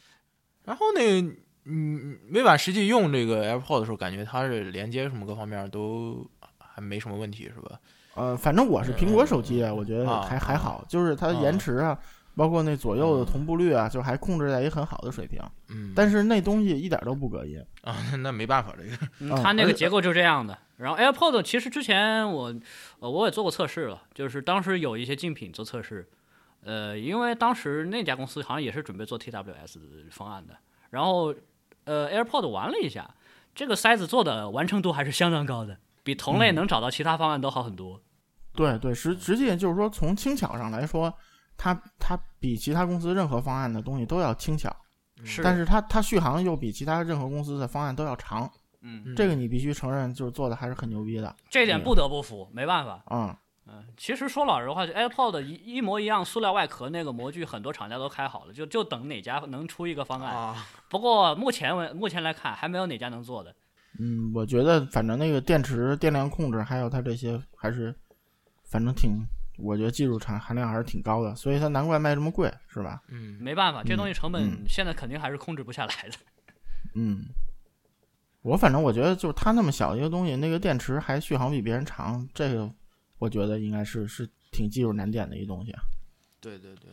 [0.66, 7.80] 然后那个，嗯，微软实际用这个 AirPod 的时候，感觉它是连接什么各方面都还没什么问题，是吧？
[8.16, 11.98] 呃，反正我是苹果手机啊，我觉得啊还还好，就是它的延迟啊，
[12.36, 15.40] 包括那左右的同步率啊，就还控制在一个很好的水平。
[15.70, 17.64] 嗯，但是那东西一点都不隔音。
[17.82, 18.84] 啊，那没办法，这
[19.28, 20.58] 个，它那个结构就这样的。
[20.78, 22.56] 然后 AirPod 其实之前我
[23.00, 26.08] 呃我也做过测试了，就是当时有一些竞品做测试，
[26.68, 29.80] 呃，因为当时那家公司好像也是准备做 TWS
[30.12, 30.56] 方案的，
[30.90, 31.34] 然后
[31.86, 33.10] 呃 AirPod 玩了一下，
[33.56, 38.02] 这个塞子做的完成度还是相当高的，比同类嗯能找到其他方案都好很多。
[38.54, 41.14] 对对，实实际就是说，从轻巧上来说，
[41.56, 44.76] 它它比其他公司任何方案的东西都要轻巧，
[45.24, 48.52] 是，但是它它续航又比其他任何公司的方案都要长。
[48.82, 51.28] 嗯，这个你必须承认，就是做的还是很牛逼的。
[51.28, 53.04] 嗯这点不得不服，没办法。
[53.10, 53.36] 嗯，
[53.70, 60.34] 嗯，其实说老实话，就 AirPod 一一模一样塑料外壳那个模具，很多厂家都开好了，就就等哪家能出一个方案。
[60.34, 63.54] 啊，不过目前为目前来看，还没有哪家能做的。
[64.00, 67.94] 嗯，我觉得反正那个电池电量控制，还有它这些，还是
[68.64, 69.26] 反正挺，
[69.58, 73.02] 我觉得技术产含量还是挺高的，所以它难怪卖这么贵，是吧？
[73.10, 76.18] 嗯，没办法，这东西成嗯本现在肯定还是控制不下来的。
[76.96, 77.26] 嗯，
[78.44, 82.72] 我反正我觉得就是它那么小一个东西，那个电池还续航比别人长，这个
[83.20, 85.82] 我觉得应该是是挺技术难点的一东西啊。
[86.40, 86.92] 对对对，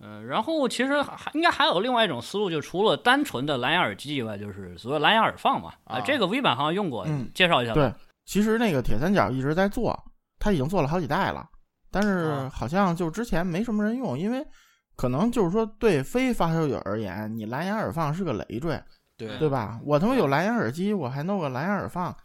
[0.00, 5.72] 嗯，然后其实还应该还有另外一种思路，就除了单纯的蓝牙耳机以外，就是所谓蓝牙耳放嘛。
[5.84, 7.74] 啊，啊这个 V 版好像用过，嗯介绍一下。
[7.74, 7.92] 对，
[8.24, 9.98] 其实那个铁三角一直在做，
[10.38, 11.46] 它已经做了好几代了，
[11.90, 14.46] 但是啊好像就之前没什么人用，因为
[14.96, 18.82] 可能就是说对非发烧友而言，你蓝牙耳放是个累赘，
[19.18, 19.78] 对对吧？
[19.84, 22.16] 我他妈有蓝牙耳机，我还弄个蓝牙耳放，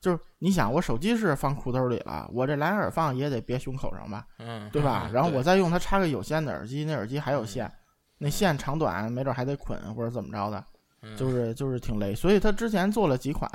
[0.00, 5.08] 就是你想，我手机是放裤兜里了，我这蓝牙耳放也得别胸口上吧，嗯，对吧？
[5.12, 7.72] 然后我再用它插个有线的耳机，那耳机还有嗯线，
[8.18, 10.64] 那线长短没准还得捆或者怎么着的，
[11.02, 12.14] 嗯就是就是挺累。
[12.14, 13.48] 所以他之前做了几款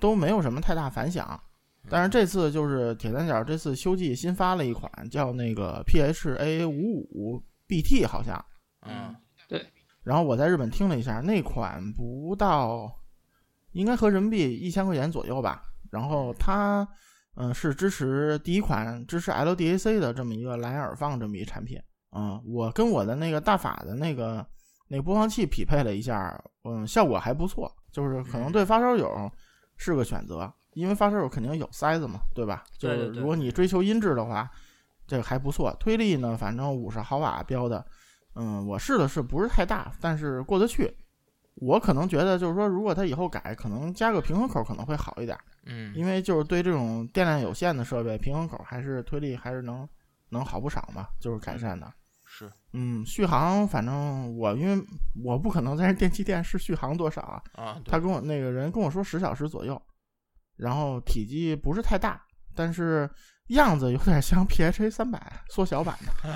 [0.00, 1.40] 都没有什么太大反响，
[1.88, 8.44] 但是这次就是铁三角这次秋季新发了一款叫那个 PHA 五五 BT 好像，
[8.86, 9.14] 嗯
[10.04, 12.94] 然后我在日本听了一下，那款不到，
[13.72, 15.62] 应该合人民币一千块钱左右吧。
[15.90, 16.86] 然后它，
[17.36, 21.80] 嗯、是支持第一款支持 LDAC 的这么一个蓝牙耳放这么一产品。
[22.12, 24.46] 嗯，我跟我的那个大法的那个
[24.88, 29.30] 那个播放器匹配了一下，嗯，效果还不错，就是可能对发烧友
[29.76, 32.62] 是个选择，因为发烧友肯定有塞子嘛，对吧？
[32.78, 34.50] 就是如果你追求音质的话，
[35.06, 35.74] 这个还不错。
[35.80, 37.84] 推力呢，反正五十毫瓦标的。
[38.34, 40.92] 嗯，我试的是不是太大，但是过得去。
[41.56, 49.88] 我可能觉得就是说，如果它以后改，可能加个平衡口可能会好一点，嗯，因为就是对这种电量有限的设备，平衡口还是推力还是能
[50.30, 51.90] 能好不少嘛，就是改善的。
[52.24, 54.84] 是，嗯，续航反正我因为
[55.22, 59.80] 我不可能在电器店试续航多少啊，啊，他跟我那个人跟我说十小时左右，
[60.56, 62.20] 然后体积不是太大，
[62.52, 63.08] 但是
[63.48, 66.30] 样子有点像 PHA 三百缩小版的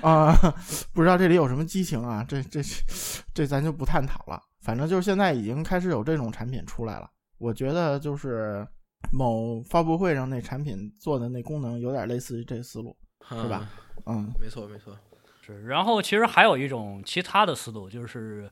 [0.08, 0.34] 啊、
[0.92, 2.24] 不知道这里有什么激情啊？
[2.28, 2.60] 这这
[3.34, 4.40] 这咱就不探讨了。
[4.60, 8.64] 反正就是现在已经开始有这种产品出来了，我觉得就是
[9.10, 12.96] 某发布会上那产品做的那功能有点类似于这个思路，
[13.28, 13.68] 是吧？
[14.06, 14.32] 嗯嗯？
[14.40, 14.96] 没错没错，
[15.44, 18.48] 是，然后其实还有一种其他的思路，就是，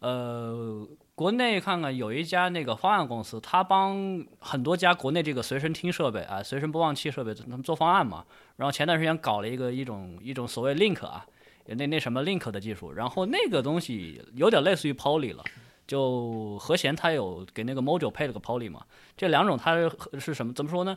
[0.00, 0.84] 呃，
[1.20, 8.24] 国内看看有一家那个方案公司，他帮很多家国内这个随身听设备啊、随身播放器设备，他们做方案嘛。
[8.56, 11.26] 然后前段时间搞了一个一种一种所谓 Link 啊，
[11.66, 15.44] 那那什么 Link 的技术，然后那个东西有点类似于 Poly 了。
[15.86, 18.80] 就和弦它有给那个 Mojo 配了个 Poly 嘛，
[19.14, 20.54] 这两种它是是什么？
[20.54, 20.96] 怎么说呢？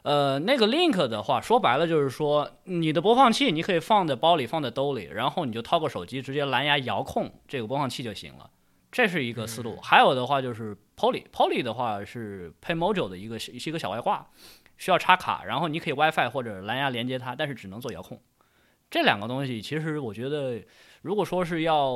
[0.00, 8.48] 呃，那个 Link 的话，说白了就是说，你的播放器你可以放在包里，放在兜里，然后你就掏个手机，直接蓝牙遥控这个播放器就行了。
[8.92, 9.76] 这是一个思路。
[9.82, 14.24] 还有的话就是 Poly，Poly 的话是配 Mojo 的一个是一个小外挂，
[14.76, 18.20] 需要插卡，然后你可以 WiFi 或者蓝牙连接它，但是只能做遥控。
[18.90, 20.62] 这两个东西其实我觉得，
[21.00, 21.92] 如果说是要，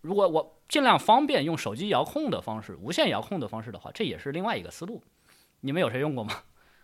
[0.00, 5.02] 如果我尽量方便用手机遥控的方式，无线遥控的方式的话，这也是另外一个思路。
[5.60, 6.32] 你们有谁用过吗？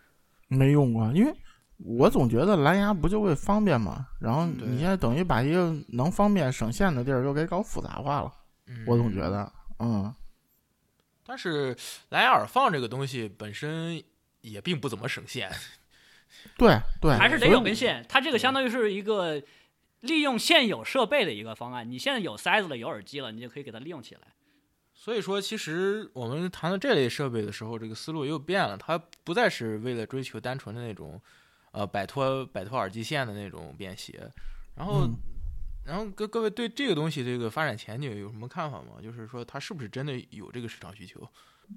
[0.47, 1.33] 没用过，因为
[1.77, 8.31] 我总觉得蓝牙不就为方便嘛，然后你现在等于把一个能方便省线的地儿又给搞复杂化了，
[8.87, 10.13] 我总觉得，嗯，
[11.25, 11.75] 但是
[12.09, 14.03] 蓝牙耳放这个东西本身
[14.41, 15.51] 也并不怎么省线。
[16.57, 18.05] 对对，还是得有根线。
[18.09, 19.41] 它这个相当于是一个
[20.01, 21.89] 利用现有设备的一个方案。
[21.89, 24.21] 你现在有塞子了，有耳机了，你就可以给它利用起来。
[24.93, 31.21] 所以说，其实我们谈到这类设备的时候，这个思路又变了，它不再是为了追求单纯的那种，
[31.71, 34.29] 呃，摆脱摆脱耳机线的那种便携。
[34.75, 35.15] 然后，嗯
[35.85, 39.01] 然后各各位对这个东西这个发展前景有什么看法吗？
[39.01, 41.21] 就是说，它是不是真的有这个市场需求？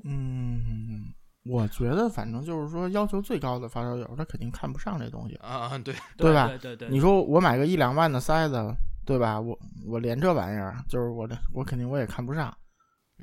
[0.05, 1.13] 嗯，
[1.45, 5.35] 我觉得反正就是说要求最高的发烧友，他肯定看不上这东西。
[5.37, 9.41] 啊，对，对吧对对对，你说我买个一两万的塞子，对吧？
[9.41, 12.55] 我我连这玩意儿，就是我的，我肯定我也看不上。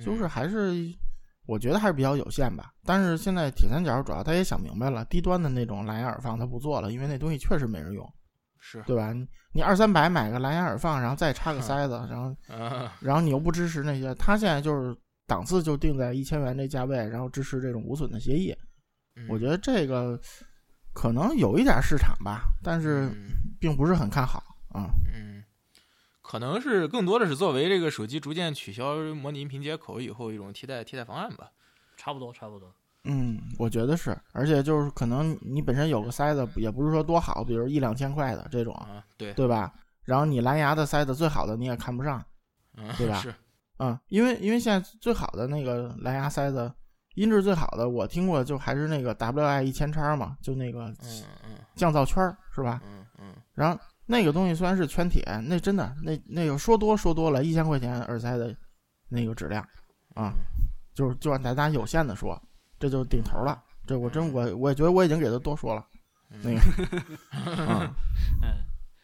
[0.03, 0.73] 就是嗯还是
[1.45, 2.73] 我觉得还是比较有限吧。
[2.83, 8.11] 但是现在铁三角主要他也想明白了，低端的那种蓝牙耳放他不做了，因为那东西确实没人用，
[8.67, 9.13] 是，对吧？
[9.13, 14.97] 你你二三百买个蓝牙耳放，然后再插个塞子，然后 啊，然后你又不支持那些，他现在就是
[15.27, 18.55] 档次就定在一千元这价位，然后支持这种无损的协议。
[19.29, 20.19] 我觉得得这个
[20.93, 23.11] 可能有一点市场吧，但是
[23.59, 24.89] 并不是很看好啊。
[25.13, 25.43] 嗯，
[26.23, 31.51] 可能是更多的是作为这个手机逐渐取消模拟音频接口以后一种替代替代方案吧。
[31.95, 32.73] 差不多差不多。
[33.05, 39.73] 嗯，我觉得是，而且就是可能你本身有个塞子，也不是说多好，比如一两千块的这种，啊，对，对吧？
[40.03, 42.23] 然后你蓝牙的塞子最好的你也看不上，
[42.77, 43.33] 嗯，对吧 是，
[43.79, 46.71] 嗯，因为因为现在最好的那个蓝牙塞子，
[47.15, 50.93] 音质最好的我听过就还是那个 WI 一千叉嘛，就那个
[51.75, 52.81] 降噪圈儿是吧？
[52.85, 58.55] 嗯嗯，然后那个东西虽然是圈铁，那真的那那个说多说多了，一千块钱耳塞的
[59.09, 59.67] 那个质量
[60.13, 60.33] 啊，
[60.93, 62.39] 就是就按咱家有限的说，
[62.79, 63.61] 这就顶头了。
[63.87, 65.85] 这我真我我也觉得我已经给他多说了，
[66.41, 66.59] 那个
[67.61, 67.93] 啊，
[68.41, 68.57] 嗯，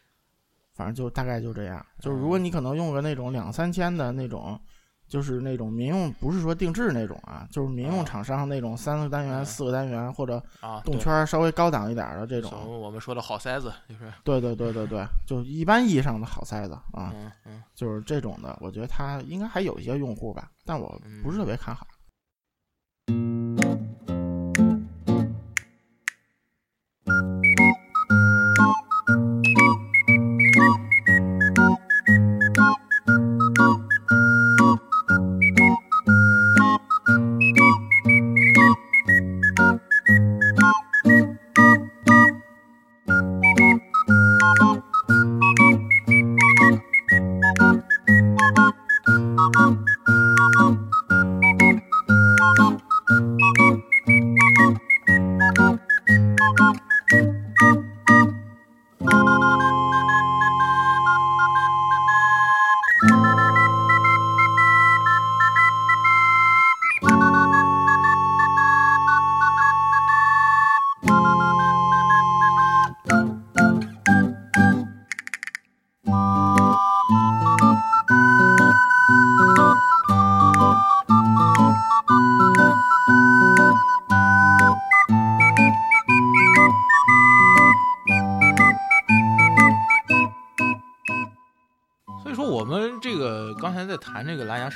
[0.73, 1.85] 反正就大概就这样。
[1.99, 4.59] 就是如果你可能用个那种两三千的那种，
[5.07, 17.13] 就是那种民用，不是说定制那种啊，就是民用厂商那种三个单元、嗯四个单元或者啊，动圈稍微高档一点的这种，我们说的好塞子，就是，对对对对对，就一般意义上的好塞子啊。
[17.75, 21.85] 就是这种的，我觉得它应该还有一些用户吧，但我不是特别看好。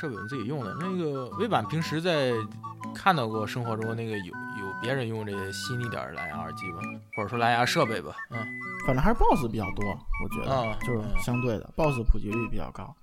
[0.06, 0.74] 设备，我们自己用的。
[0.80, 2.32] 那个微版，平时在
[2.94, 6.78] 看到过生活中那个有有别人用这些新一点的蓝牙耳机吧，
[7.16, 8.38] 或者说蓝牙设备吧，嗯。
[8.86, 9.84] 反正还是 BOSS 比较多，
[10.22, 11.18] 我觉得、啊就是嗯。
[11.20, 12.94] 相对的、BOSS 普及率比较高，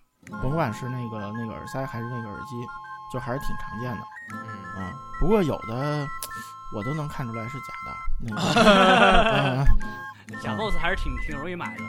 [0.41, 2.55] 甭管是那个那个耳塞还是那个耳机，
[3.11, 4.01] 就还是挺常见的
[4.33, 4.81] 嗯。
[4.81, 4.93] 啊。
[5.19, 6.07] 不过有的
[6.73, 9.65] 我都能看出来是假的，那个，
[10.31, 11.83] 嗯， 假 BOSS 还是挺挺容易买的。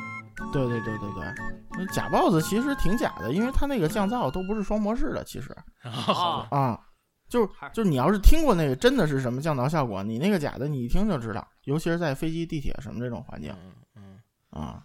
[0.52, 1.24] 对对对对对，
[1.72, 6.80] 那假 BOSS 其实挺假的，因为它那个降噪都不是双模式的，其实啊， 啊。
[7.26, 13.52] 就是就是你要是听过那个真的是什么降噪效果，你那个假的你一听就知道，尤其是在飞机、地铁什么这种环境
[13.96, 14.20] 嗯
[14.52, 14.84] 嗯啊。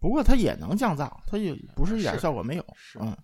[0.00, 2.64] 不过它也能降噪，它也不是一点效果没有。
[2.74, 3.14] 是嗯，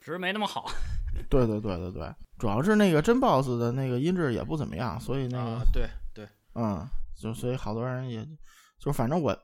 [0.00, 0.66] 只是没那么好。
[1.30, 6.86] 对对对对对，主要是那个真 BOSS 的那个音质也不怎么样，所以那个、啊，对对，嗯，
[7.16, 8.26] 就所以好多人也
[8.78, 9.34] 就反正我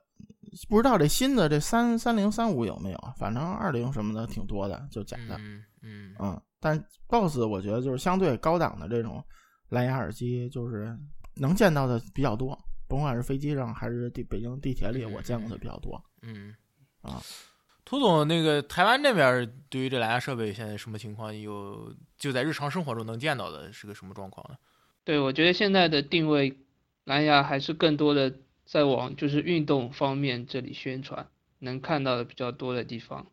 [0.69, 5.37] 不知道这新的这三三零三五有没有，反正二零什么的挺多的，就假的。
[5.39, 9.25] 嗯嗯嗯，但 BOSS 我觉得就是相对高档的这种
[9.69, 10.97] 蓝牙耳机，就是
[11.37, 16.03] 能见到的比较多，甭管是飞机上还是地北京地铁里，我见过的比较多。
[16.23, 16.55] 嗯
[17.03, 17.23] 啊，
[17.85, 21.37] 涂总，那个台湾这边对于这蓝牙设备现在什么情况？
[21.39, 24.57] 有就在日常生活中能见到的是个什么状况呢？
[25.05, 26.55] 对，我觉得现在的定位
[27.05, 28.31] 蓝牙还是更多的
[28.71, 31.27] 在往就是运动方面这里宣传，
[31.59, 33.27] 能看到的比较多的地方，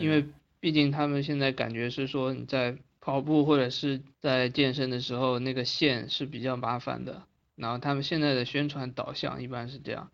[0.00, 0.24] 因为
[0.60, 7.22] 毕竟他们现在感觉是说你在跑步或者是在健身的时候，那个线是比较麻烦的，
[7.54, 10.10] 然后他们现在的宣传导向一般是这样，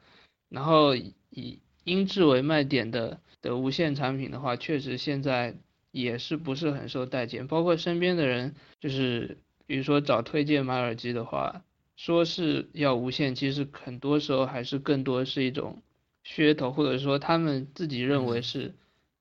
[0.48, 5.54] 然后以音质为卖点的的无线产品的话，确实现在
[5.92, 9.38] 也是不是很受待见，包括身边的人就是。
[9.66, 11.62] 比如说找推荐买耳机的话，
[11.96, 15.82] 说是要无线，其实很多时候还是更多是一种
[16.24, 18.74] 噱头，或者说他们自己认为是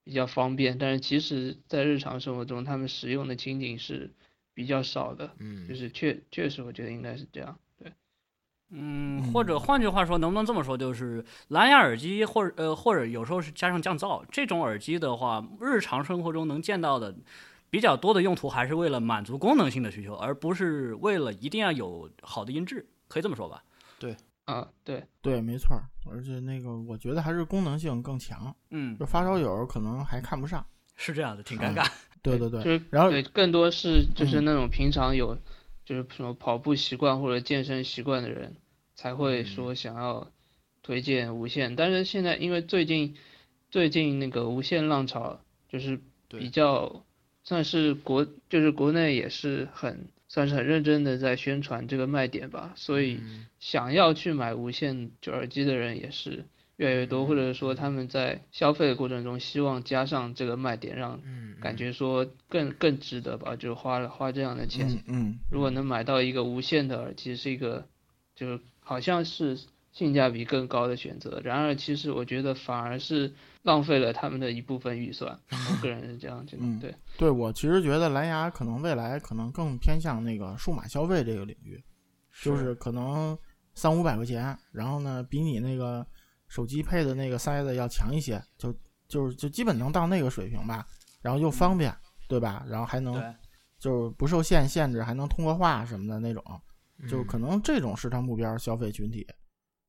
[0.04, 4.12] 比较方便，但是其实在日常生活中他们使用的情景是
[4.54, 5.32] 比较少的。
[5.40, 7.58] 嗯，就是确确实，我觉得应该是这样。
[7.78, 7.94] 对，
[8.72, 17.16] 嗯，或者换句话说，能不能这么说，就是蓝牙耳机或者呃或者有时候是加上降噪这种耳机的话，日常生活中能见到的。
[17.74, 23.64] 比较多的用途还是为了满足功能性的需求，而不是为了一定要有好的音质，可以这么说吧？
[23.98, 24.16] 对，
[24.46, 25.82] 啊，对，对，没错。
[26.06, 28.56] 而且那个，我觉得还是功能性更强。
[28.70, 30.64] 嗯，就发烧友可能还看不上。
[30.96, 31.90] 是这样的，挺尴尬。
[32.22, 35.36] 对对对，就是然后对更多是就是那种平常有
[35.84, 38.56] 就是什么跑步习惯或者健身习惯的人
[38.94, 40.30] 才会说想要
[40.84, 43.16] 推荐无线，但是现在因为最近
[43.72, 47.04] 最近那个无线浪潮就是比较。
[47.44, 53.20] 算是国就是国内也是很算是很认真的在宣传这个卖点吧，所以
[53.60, 56.46] 想要去买无线就耳机的人也是
[56.78, 61.22] 越来越多，或者说他们在消费的过程中希望加上这个卖点，让
[61.62, 65.04] 感觉说更更值得吧，就花了花这样的钱。
[65.08, 67.86] 嗯，如果能买到一个无线的耳机，是一个
[68.36, 69.60] 就是好像是
[69.92, 71.42] 性价比更高的选择。
[71.44, 73.34] 然而，其实我觉得反而是。
[73.64, 76.64] 浪费了他们的一部分预算，我个人是这样觉得。
[76.64, 81.82] 嗯，对，对我其实觉得蓝牙可能未来可能更偏向那个数码消费这个领域，
[82.42, 83.38] 就是可能
[83.74, 86.06] 三五百块钱，然后呢，比你那个
[86.50, 88.76] 手机配的那个塞子要强一些，就
[89.08, 90.86] 就是就基本能到那个水平吧，
[91.22, 91.96] 然后又方便，
[92.28, 92.66] 对吧？
[92.68, 93.34] 然后还能
[93.80, 96.44] 就是不受限限制，还能通过话什么的那种，
[97.10, 99.26] 就可能这种市场目标消费群体，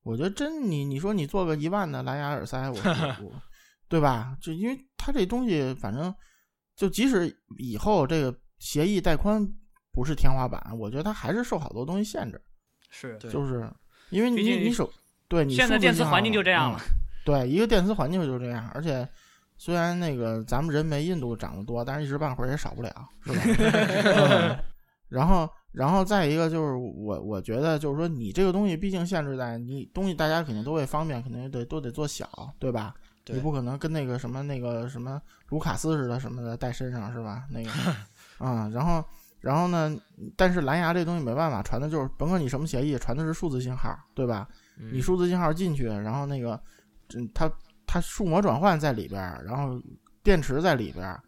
[0.05, 2.77] 我觉得真你你说你做个一万的蓝牙耳塞，我
[3.21, 3.33] 我。
[3.95, 4.37] 对吧？
[4.41, 6.13] 就因为它这东西，反正
[6.75, 9.49] 就即使以后这个协议带宽
[9.93, 12.43] 不是天花板，我觉得它还是受好多东西限制。
[12.91, 13.71] 是，就是
[14.11, 14.93] 因为你你手
[15.29, 16.81] 对你现在电磁环境就这样了。
[17.25, 19.09] 对，一个电磁环境就这样，而且
[19.57, 24.59] 虽然那个咱们人没印度长得多，但是一时半会儿也少不了，是吧？
[25.09, 32.29] 然后，然后再一个就是我我觉得就是说，你这个东西毕竟限制在你东西，大家肯定都会方便，肯定得都得做小，
[32.59, 32.93] 对吧？
[33.29, 37.45] 你不可能跟那个什么那个什么卢卡斯似的什么的带身上是吧？
[37.51, 37.71] 那个
[38.45, 39.03] 啊，然后
[39.41, 39.97] 然后呢？
[40.37, 44.49] 但是蓝牙这东西没办法，传的就是甭管你什么协议，传的是数字信号，对吧？
[44.93, 46.61] 你数字信号进去，然后那个
[47.15, 47.51] 嗯，它
[47.87, 49.81] 它数模转换在里边，然后
[50.23, 51.19] 电池在里边，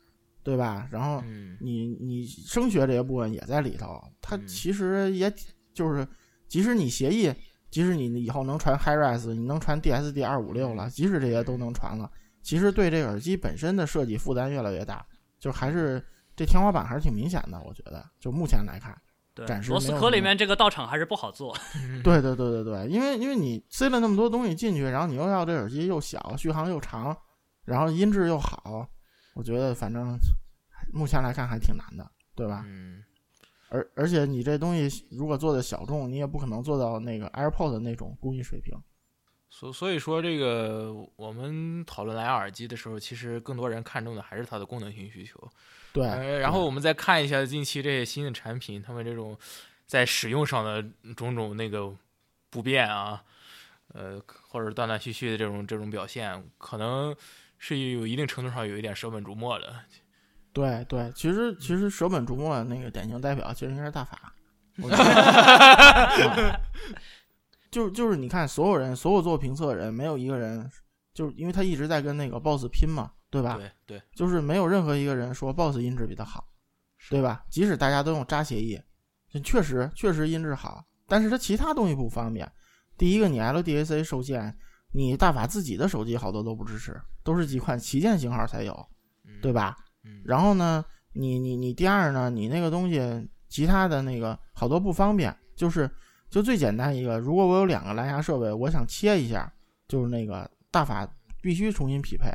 [0.42, 0.88] 对吧？
[0.90, 1.22] 然后
[1.60, 5.32] 你你声学这些部分也在里头，它其实也
[5.72, 6.06] 就是
[6.48, 7.32] 即使你协议。
[7.76, 12.10] 即使你以后能传 HiRes，你能传 DSD 二五六了，即使这些都能传了，
[12.40, 15.04] 其实对这个耳机本身的设计负担越来越大，
[15.38, 16.02] 就还是
[16.34, 18.98] 这天花板还是挺明显的，我觉得，就目前来看，
[19.46, 21.54] 暂时螺丝壳里面这个道场还是不好做。
[22.02, 27.14] 对对对对对，因为因为你塞了那么多东西进去，然后你又要这耳机又小，续航又长，
[27.66, 28.88] 然后音质又好，
[29.34, 30.18] 我觉得反正
[30.94, 32.64] 目前来看还挺难的，对吧？
[32.66, 33.02] 嗯。
[33.68, 38.74] 而而且你这东西如果做的小众，你也不可能做到那个 AirPods 那种工艺水平。
[39.48, 45.40] 所所以说，这个我们讨论蓝牙耳机的时候，其实更多人看重的还是它的功能性需求。
[45.92, 46.04] 对。
[46.40, 49.38] 然后我们再看一下近期这些新的产品，他们这种
[49.86, 50.82] 在使用上的
[51.14, 51.94] 种种那个
[52.50, 53.24] 不便啊，
[53.94, 57.16] 呃，或者断断续续的这种这种表现，可能
[57.58, 59.74] 是有一定程度上有一点舍本逐末的。
[60.56, 64.32] 对对，其实其实舍本逐末那个典型代表，其实应该是大法。
[67.70, 70.70] 就就是你看，所有人所有做评测的人，没有一个人，
[71.12, 73.56] 就是因为他一直在跟那个 BOSS 拼嘛，对吧？
[73.58, 76.48] 对对，就是没有任何一个人说 BOSS 音质比他好，
[77.10, 77.44] 对吧？
[77.50, 78.80] 即使大家都用渣协议，
[79.44, 82.50] 确实确实音质好，但是它其他东西不方便。
[82.96, 84.56] 第一个，你 LDAC 受限，
[84.94, 88.88] 你大法自己的手机好多都不支持，都是几款旗舰型号才有，
[89.42, 89.76] 对吧？
[90.06, 95.90] 嗯，然后呢，你你你第二呢，你那个东西其他的那个好多不方便，就是
[96.30, 99.52] 就最简单一个，如果我有两个蓝牙设备，我想切一下，
[99.88, 101.08] 就是那个大法
[101.42, 102.30] 必须重新匹配，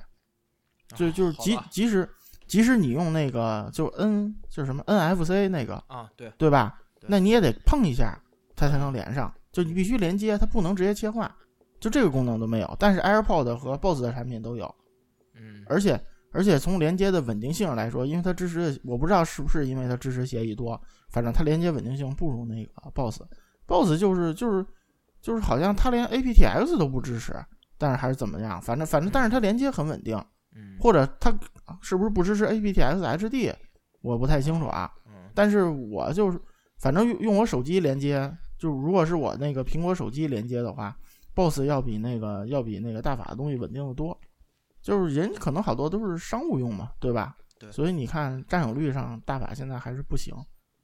[0.96, 2.08] 就就是即即使
[2.48, 6.82] 即使你用那个就 N 就是什么 NFC 那个，啊，对，对吧？
[7.00, 7.08] 对。
[7.10, 8.22] 那你也得碰一下，
[8.56, 11.30] 它才能连上，就你必须连接，它不能直接切换，
[11.80, 12.76] 就这个功能都没有。
[12.80, 14.74] 但是 AirPod 和 BOSS 的产品都有，
[15.36, 16.00] 嗯，而且
[16.32, 23.22] 而且从连接的稳定性上来说，因为它支持的，我不知道是不是因为它支持协议多，反正它连接稳定性不如那个 BOSS。
[23.68, 24.66] BOSS 就是就是
[25.22, 27.34] 就是好像它连 aptX 都不支持，
[27.78, 30.18] 但是还是怎么样，反正反正但是它连接很稳定，
[30.56, 31.32] 嗯，或者它
[31.82, 33.54] 是不是不支持 aptX HD，
[34.02, 34.90] 我不太清楚啊。
[35.08, 36.40] 嗯，但是我就是
[36.80, 40.96] 反正用用我手机连接，就如果是我那个苹果手机连接的话
[41.36, 44.18] ，BOSS 要比那个要比那个大法的东西稳定的多。
[44.82, 47.36] 就是人可能好多都是商务用嘛，对吧？
[47.60, 50.36] 对所以你看占有率上，大法现在还是不行。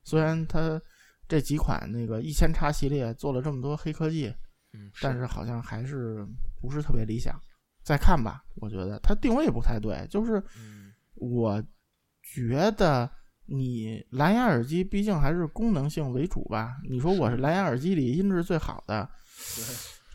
[0.03, 0.79] 虽然它
[1.27, 4.33] 这几款那个一千叉系列做了这么多黑科技，
[4.73, 6.25] 嗯，但是好像还是
[6.61, 7.35] 不是特别理想。
[7.83, 11.63] 再看吧，我觉得它定位不太对，就是嗯，我
[12.21, 13.09] 觉得
[13.45, 16.77] 你蓝牙耳机毕竟还是功能性为主吧。
[16.89, 19.09] 你说我是蓝牙耳机里音质最好的，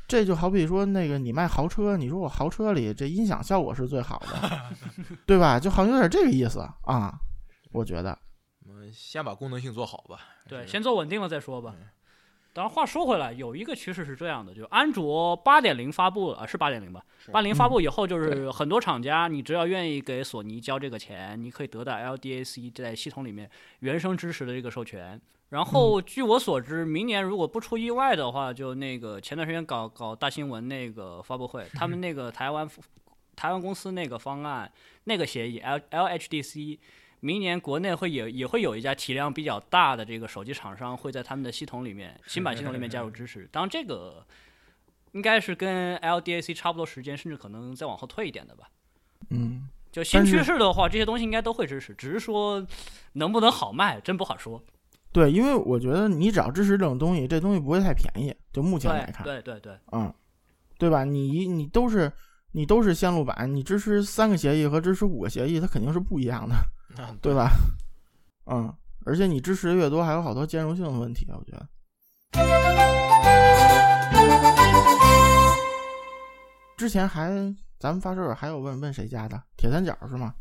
[0.07, 4.63] 这就好比说那个你卖豪车，你说我豪车里这音响效果是最好的，
[5.27, 5.59] 对吧？
[5.59, 7.19] 就好像有点这个意思啊，
[7.73, 8.19] 我觉得。
[8.67, 10.21] 我们先把功能性做好吧。
[10.49, 11.87] 对，先做稳定了再说吧嗯。
[12.55, 17.03] 当然，话说回来，有一个趋势是这样的，就安卓八点零发布了，啊是八点零吧？
[17.33, 23.51] 八零发布以后，就是很多厂家，你只要愿意给索尼交这个钱，你可以得到 LDAC 在系统里面
[23.81, 25.19] 原生支持的这个授权。
[25.49, 32.69] 然后，据我所知，明年如果不出意外的话，就那个前段时间搞搞大新闻那个发布会，他们 那个台湾
[33.35, 34.71] 台湾公司那个方案
[35.05, 36.79] 那个协议 L LHDC。
[37.25, 43.49] 明年国内会也也会有一家体量比较大的这个手机厂商会在他们的系统里面新版系统里面加入支持。
[43.53, 44.27] 当然，这个
[45.13, 48.69] 应该是跟 LDAC 差不多时间，甚至可能再往后退一点的吧。
[49.31, 52.67] 嗯，就新趋势的话，这些东西应该都会支持，只是说
[53.13, 54.61] 能不能好卖，真不好说。
[55.13, 58.35] 对，因为我觉得你只要支持这种东西，这东西不会太便宜。
[58.53, 60.13] 就目前来看，对对对，嗯，
[60.77, 61.05] 对吧？
[61.05, 62.11] 你你都是
[62.51, 66.57] 你都是线路板，你支持三个协议和支持五个协议，它肯定是不一样的，
[66.97, 67.51] 啊对吧？
[68.47, 68.73] 嗯，
[69.05, 71.69] 而且你支持的越多，还有好多兼容性的问题啊，我觉得。
[76.77, 77.31] 之前还
[77.79, 80.35] 咱们发售还有问问谁家的铁三角是吗？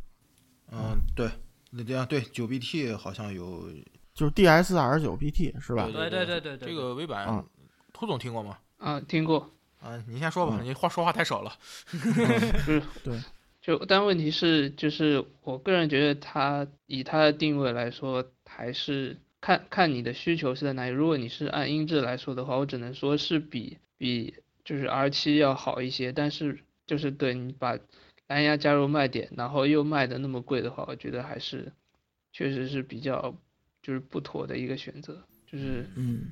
[0.72, 1.30] 嗯，对，
[1.70, 3.70] 那这样对九 BT 好像有
[4.14, 5.84] 就是 DSR 九 BT 是吧？
[5.86, 7.46] 对对对对对这个微版嗯，
[7.94, 8.58] 涂总听过吗？
[8.78, 9.48] 啊，听过，
[9.80, 11.52] 啊，你先说吧，嗯你话说话太少了。
[11.92, 11.98] 就
[12.60, 13.22] 是 对，
[13.62, 20.92] 就但问题是，就是我个人觉得它以它的定位来说，还是看看你的需求是在哪里。
[20.92, 24.34] 如果你是按音质来说的话，我只能说是比比
[24.66, 27.78] 就是 R 七要好一些，但是就是对你把
[28.28, 31.72] 蓝牙加入卖点，然后又卖的那么贵的话，我觉得还是
[32.34, 33.36] 确实是比较
[33.84, 36.32] 就是不妥的一个选择，就是嗯，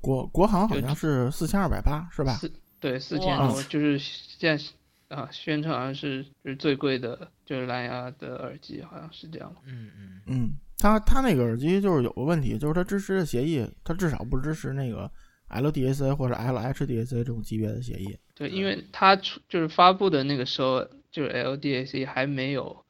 [0.00, 2.34] 国国行好像是四千二百八是吧？
[2.34, 4.64] 四对四千多，就是现在
[5.08, 9.54] 啊宣称好像是就是最贵的就是蓝牙的耳机，好像是这样。
[9.66, 15.10] 嗯嗯嗯，它它那个耳机就是有个问题，就是它支持的协议，它至少不支持那个
[15.50, 18.16] LDAC 或者 LHDAC 这种级别的协议。
[18.34, 22.84] 对，因为它出就是发布的那个时候，就是 LDAC 还没有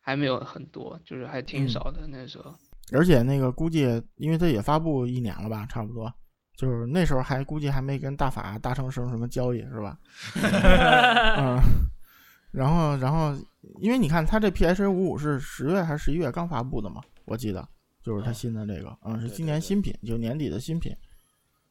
[0.00, 2.52] 还没有很多，就是还挺嗯少的那时候。
[2.92, 6.12] 而且那个估计，因为它也发布一年了吧，差不多，
[6.62, 9.98] 就是那时候还估计还没跟大法达成什么什么交易，是吧？
[11.36, 11.58] 嗯，
[12.52, 13.36] 然后然后，
[13.80, 17.68] 因为你看它这 PH 五五是十月还是十一月刚发布的嘛，我记得
[18.00, 20.94] 就是它嗯新的这个，嗯，是今年新品，就年底的新品。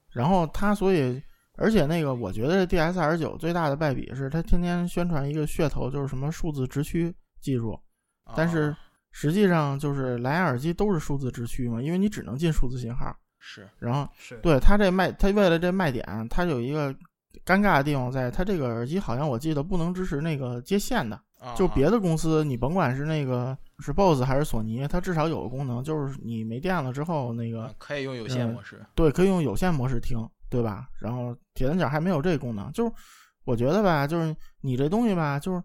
[0.10, 1.24] 然后它所以，
[1.56, 7.80] 而且那个我觉得 DSR 九最大的败笔是它天天宣传一个噱头，就是什么数字直驱技术，
[8.36, 8.78] 但是啊
[9.14, 13.16] 实际上就是蓝牙耳机都是数字直驱嘛，因为你只能进数字信号。
[13.44, 16.94] 是然后是对他这卖，他为了这卖点，他有一个
[17.44, 28.86] 尴尬的地方在，他这个耳机好像我记得不能支持那个接线的，啊就别的公司你甭管是那个是 BOSS 还是索尼，它至少有个功能，就是你没电了之后那个啊可以用有线嗯模式。
[28.94, 30.18] 对，可以用有线模式听，
[30.50, 30.88] 对吧？
[31.00, 32.92] 然后铁三角还没有这个功能，就是
[33.44, 35.64] 我觉得吧，就是你这东西吧，就是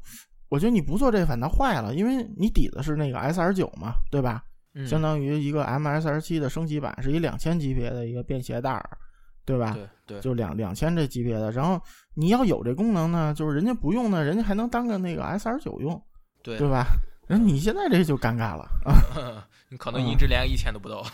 [0.48, 4.42] 我觉得你不做这反倒坏了，因为你底子是那个 S R 九嘛，对吧？
[4.76, 8.98] 嗯相当于一个 MSR 七的升级版，是一两千级别的一个便携带儿，
[9.44, 9.72] 对吧？
[9.72, 11.50] 对对，就两两千这级别的。
[11.50, 11.80] 然后
[12.14, 16.00] 你要有这功能呢，就是人家不用呢，人家还能当个那个 SR 九用，
[16.42, 16.86] 对对吧？
[17.26, 21.04] 人你现在这就尴尬了啊， 你可能音质连一千都不到。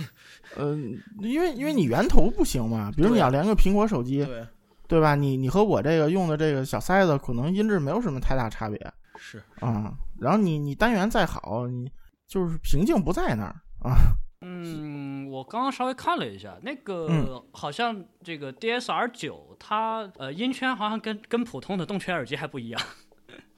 [0.56, 0.76] 呃，
[1.20, 4.46] 因为因为你源头不行嘛，比如你要连个苹果手机，对，
[4.88, 5.14] 对吧？
[5.14, 8.78] 你你和我这个用的这个小塞子，可能音质没有什么太大差别
[9.16, 9.94] 是啊。
[10.20, 11.90] 然后你你单元再好，你
[12.32, 14.16] 就是瓶颈不在那儿啊。
[14.40, 22.80] 嗯，我刚刚稍微看了一下，那个、嗯好像这个 DSR 九，它呃音圈好像跟跟普通的动圈耳机还不一样。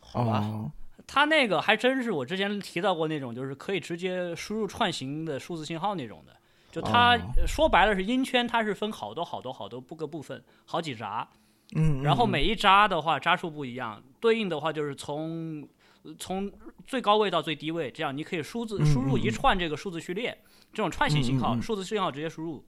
[0.01, 0.73] 好吧哦，
[1.07, 6.35] 它那个还真是我之前提到过那种，就是可以直接输入串行的数字信号那种的。
[6.73, 7.17] 就它、
[7.47, 11.27] 说白了是音圈，它是分好多好多好多不个部分，好几闸，
[11.77, 15.67] 嗯，嗯然后每一闸的话闸数不一样，对应的话就是从
[16.19, 16.53] 从
[16.87, 20.37] 最高位到最低位，这样你可以数字嗯输入一串这个数字序列，
[20.73, 22.65] 这种串行信号，数字信号直接输入，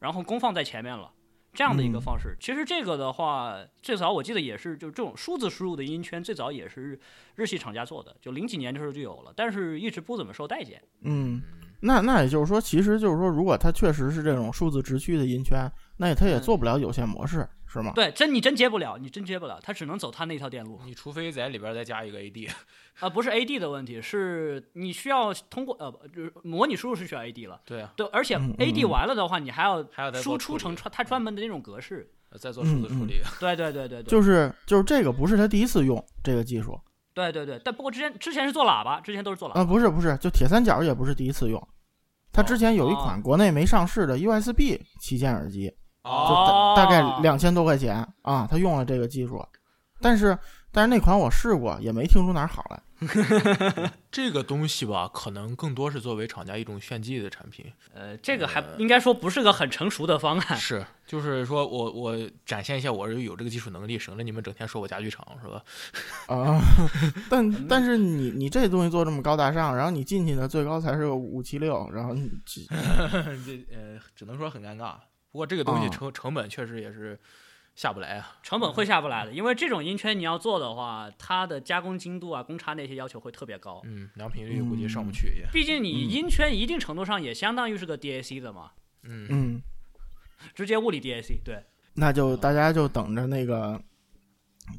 [0.00, 1.12] 然后功放在前面了。
[1.54, 7.00] 这样的一个嗯方式，其实这个的话，最早我记得也是，就这种数字输入的音圈，最早也是
[7.36, 10.80] 日系厂家做的，就零几年的时候就有了，但是一直不怎么受待见。
[11.00, 11.42] 嗯，
[11.80, 17.92] 那那也就是说，其实就是说，如果它确实是这种数字直驱的音圈，那它也嗯做不了有线模式，是吗？
[17.94, 20.80] 对，真你真接不了，你真接不了，他只能走他那条电路。
[20.84, 22.50] 你除非在里边再加一个 AD，
[23.00, 27.60] 啊、不是 AD 的问题，是你需要通过呃，就是模拟输入是需要 AD 了。
[27.64, 32.10] 对啊，对，而且 AD 嗯完了的话，你还要还要再输出成它它专门的那种格式。
[32.38, 33.22] 再做数字处理。
[33.40, 36.78] 对对对对对，就是就是这个不是他第一次用这个技术
[37.14, 37.58] 对对对。
[37.64, 39.62] 但不过之前之前是做喇叭，之前都是做喇叭。
[39.62, 41.68] 啊，不是不是，就铁三角也不是第一次用，
[42.30, 45.72] 它之前有一款哦国内没上市的 USB 旗舰耳机，
[46.08, 49.44] 大大概两千多块钱啊，他用了这个技术，
[50.00, 50.36] 但是
[50.72, 52.82] 但是那款我试过，也没听出哪儿好来。
[54.10, 57.64] 这个东西吧，可能更多是作为厂家一种炫技的产品。
[57.94, 60.58] 呃，这个还应该说不是个很成熟的方案。
[60.58, 65.62] 是，就是说我我展现一下我是有这个技术能力，省得你们整天说我家具厂是吧？
[66.26, 66.60] 啊，
[67.30, 72.62] 但但是你你这东西做这么高大上，然后你进去呢，最高才是个五七六，然后这
[73.72, 74.94] 呃，只能说很尴尬。
[75.30, 77.18] 不过这个东西啊成成本确实也是
[77.74, 78.36] 下不来啊。
[78.42, 83.80] 成本会下不来的，因为这种音圈你要做的话，它的加工精度啊、公差那些要求会特别高。
[83.84, 85.46] 嗯，良品率估计上不去也。
[85.52, 88.70] 毕竟你嗯音圈一定程度上也相当于是个 DAC 的嘛，
[89.02, 89.62] 嗯，嗯，
[90.54, 91.42] 直接物理 DAC。
[91.44, 91.62] 对，
[91.94, 93.80] 那就大家就等着那个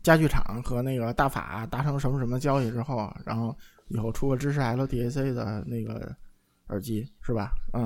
[0.04, 3.56] 家具厂和那个大法达成什么什么交易之后，然后
[3.90, 6.16] 以后出个支持 LDAC 的那个
[6.68, 7.52] 耳机是吧？
[7.74, 7.86] 嗯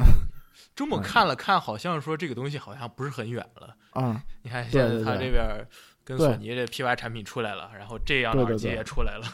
[0.76, 3.76] 这么看了看，好像说这个东西好像不是很远了。
[3.91, 5.68] 啊、你看现在它对对这边
[6.04, 9.26] 跟索尼这 PY 产品出来了，然后这样的耳机也出来了，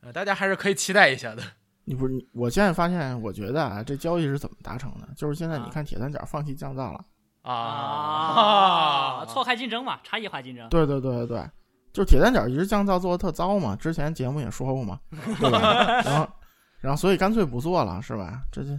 [0.00, 1.42] 呃，大家还是可以期待一下的。
[1.88, 5.08] 你不是，我现在发现，我觉得啊，这交易是怎么达成的？
[5.16, 7.04] 就是现在你啊看铁三角放弃降噪了，
[7.42, 10.68] 啊错开竞争嘛，差异化竞争。
[10.68, 11.50] 对对对对对，
[11.92, 15.00] 就是铁三角一直降噪做的特糟嘛，之前节目也说过嘛，
[15.38, 16.02] 对吧？
[16.04, 16.28] 然后
[16.80, 18.42] 然后所以干脆不做了，是吧？
[18.52, 18.70] 这就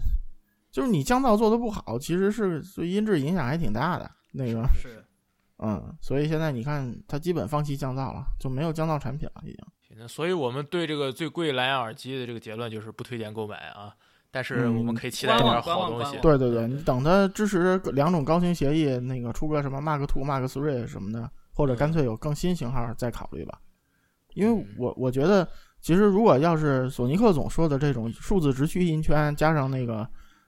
[0.77, 4.07] 就是你降噪做的不好，其实是对音质影响还挺大的。
[4.33, 5.03] 那个，是，
[5.57, 9.57] 嗯，所以现在你看，它基本放弃降噪了，就没有降噪产品了，已经。
[9.97, 13.91] 那所以我们对这个最贵蓝牙耳机的这个结论就是不推荐购买啊。
[14.29, 16.19] 但是我们可以期待一点好东西。
[16.21, 23.57] 对对对，你等它支持两种高清协议，那个出个什么 Mark Two、Mark Three 什么的，或者干脆有更新型号再考虑吧。
[24.35, 25.47] 因为我我觉得，
[25.81, 30.07] 其实如果要是索尼克总说的这种数字直驱音圈，加上那个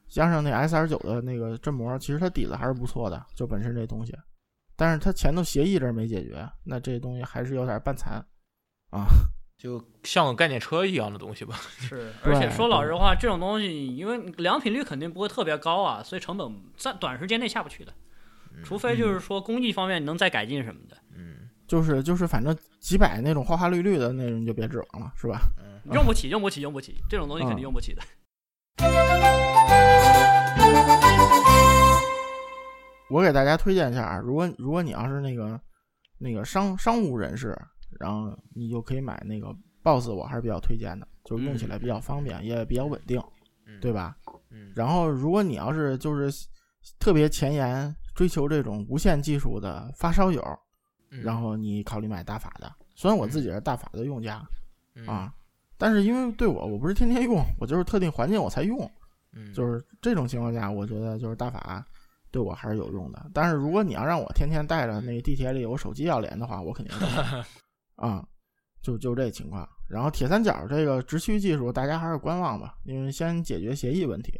[0.10, 4.14] 加上那 S R 九的那个振膜，其实它底子还是不错的，就本身这东西。
[4.76, 8.14] 但是它前头协议这没解决，那这东西还是有点半残
[8.92, 9.06] 啊。
[9.60, 11.54] 就像个概念车一样的东西吧。
[11.78, 17.94] 是，而且说老实话，这种东西因为良品率肯定不会特别高啊，所以成本在短时间内下不去的，
[18.64, 20.96] 除非就是说工艺方面能再改进什么的。
[21.14, 25.42] 嗯，就是就是，反正几百那种花花绿绿的那种就别指望了，是吧？
[25.58, 28.02] 嗯用不起，用不起，用不起，这种东西肯定嗯用不起的。
[33.10, 35.60] 我给大家推荐一下啊，如果如果你要是那个
[36.18, 37.58] 那个商商务人士，
[38.00, 43.22] 然后你就可以买那个 BOSS，我还是比较推荐的，就是用起来比较方便，也比较稳定，
[43.66, 44.16] 嗯对吧？
[44.52, 46.48] 嗯，然后如果你要是就是
[47.00, 50.42] 特别前沿，追求这种无线技术的发烧友，
[51.12, 52.72] 嗯然后你考虑买大法的。
[52.96, 54.46] 虽然我自己是大法的用家
[54.96, 55.08] 嗯。
[55.08, 55.34] 啊，
[55.78, 58.90] 但是因为对我我不是天天用，我就是特定环境我才用，
[59.34, 61.86] 嗯，就是这种情况下，我觉得就是大法
[62.32, 63.30] 对我还是有用的。
[63.34, 66.96] 但是如果你要让我天天带着那个地铁里我手机要连的话，我肯定
[67.96, 68.26] 啊，
[68.82, 69.68] 就就这情况。
[69.88, 74.40] 然后铁三角这个直驱技术，大家还是观望吧，因为先解决协议问题。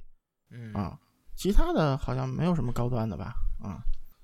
[0.52, 0.98] 嗯啊，
[1.36, 3.34] 其他的好像没有什么高端的吧？
[3.64, 3.82] 啊，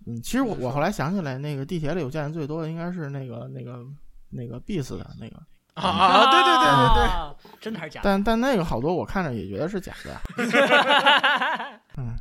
[0.08, 3.84] 嗯，其实我我后来想起来，那个地铁里我见的最多的应该是那个那个
[4.30, 5.38] 那个 Beats 的那个，
[5.74, 8.04] 啊啊，对对对对对，啊，真的还是假的？
[8.06, 10.22] 但但那个好多我看着也觉得是假的。
[11.98, 12.16] 嗯，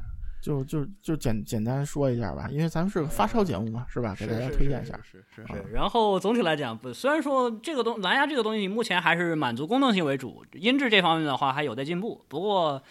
[0.44, 4.14] 就就就简简单说一下吧，因为咱们是个发烧节目嘛，是吧？
[4.18, 4.94] 给大家推荐一下。
[5.02, 12.22] 是是啊是，然后总体来讲，不，虽然说这个东蓝牙这个东西目前还是满足功能性为主，音质这方面的话还有待进步。
[12.28, 12.82] 不过，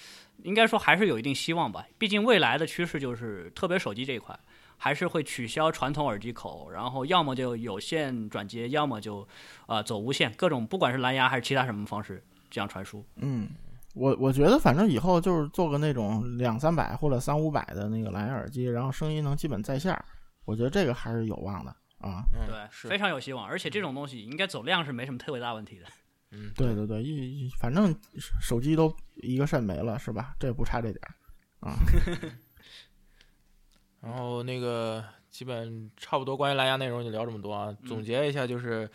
[0.41, 1.86] 应该说还是有一定希望吧。
[1.99, 4.36] 毕竟未来的趋势就是，特别手机这一块，
[4.78, 9.28] 还是会取消传统耳机口，然后要么就有线转接，要么就
[9.68, 13.06] 啊、走无线，各种不管是蓝牙还是其他什么方式这样传输。
[13.18, 13.47] 嗯，
[13.94, 20.04] 我我觉得反正以后就是做个那种两三百或者三五百的那个蓝牙耳机，然后声音能基本在线儿，
[20.46, 22.26] 我觉得这个还是有望的啊。
[22.34, 23.46] 嗯对，是非常有希望。
[23.46, 25.86] 而且这种东西应该走量是没什么特别大问题的。
[26.36, 27.96] 嗯对对对，一一反正
[28.41, 30.36] 手机都一个肾没了是吧？
[30.39, 31.78] 这不差这点儿啊。
[34.02, 37.72] 然后那个基本差不多关于蓝牙内容就聊这么多啊。
[37.86, 38.89] 总结一下就是，嗯、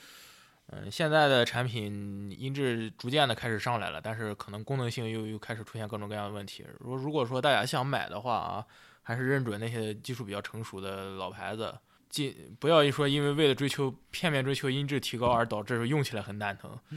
[0.90, 6.64] 现在的产品音质逐渐的开始上来了，但是可能功能性又又开始出现各种各样的问题。
[6.80, 8.64] 如如果说大家想买的话啊，
[9.02, 11.74] 还是认准那些技术比较成熟的老牌子。
[12.10, 16.70] 进不要一说，因为为了追求片面追求音质提高而导致用起来很蛋疼。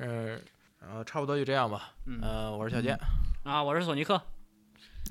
[0.00, 0.40] 嗯，
[0.80, 1.92] 然后差不多就这样吧。
[2.06, 2.98] 嗯呃，我是小健，
[3.42, 4.14] 啊，我是索尼克，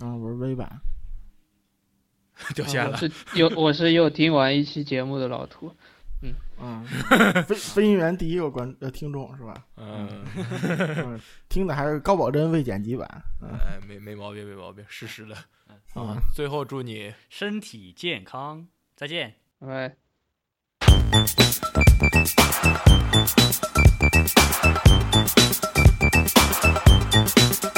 [0.02, 0.82] 啊，我是微版，
[2.56, 2.94] 掉线了。
[2.94, 5.72] 我是又我是又听完一期节目的老图，
[6.22, 6.84] 嗯，
[7.46, 9.66] 飞飞行员第一个观呃听众是吧？
[9.78, 13.24] 嗯，嗯，听的还是高保真未剪辑版。
[13.42, 15.36] 嗯哎，没没毛病，没毛病，实时的。
[15.94, 19.36] 啊，最后祝你身体健康，再见。
[19.60, 19.96] 拜拜。
[27.62, 27.75] 跑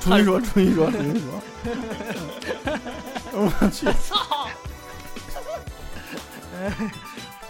[0.00, 1.28] 重新说，重新说，重新说。
[3.32, 4.48] 我去，操！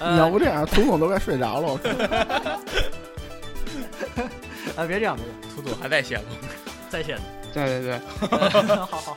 [0.00, 1.66] 你要不这样，涂总都快睡着了。
[1.72, 1.88] 我靠
[4.82, 6.26] 啊，别这样，别这样，涂总还在线吗？
[6.90, 7.18] 在线。
[7.52, 7.98] 对对对。
[8.28, 9.16] 好好 好。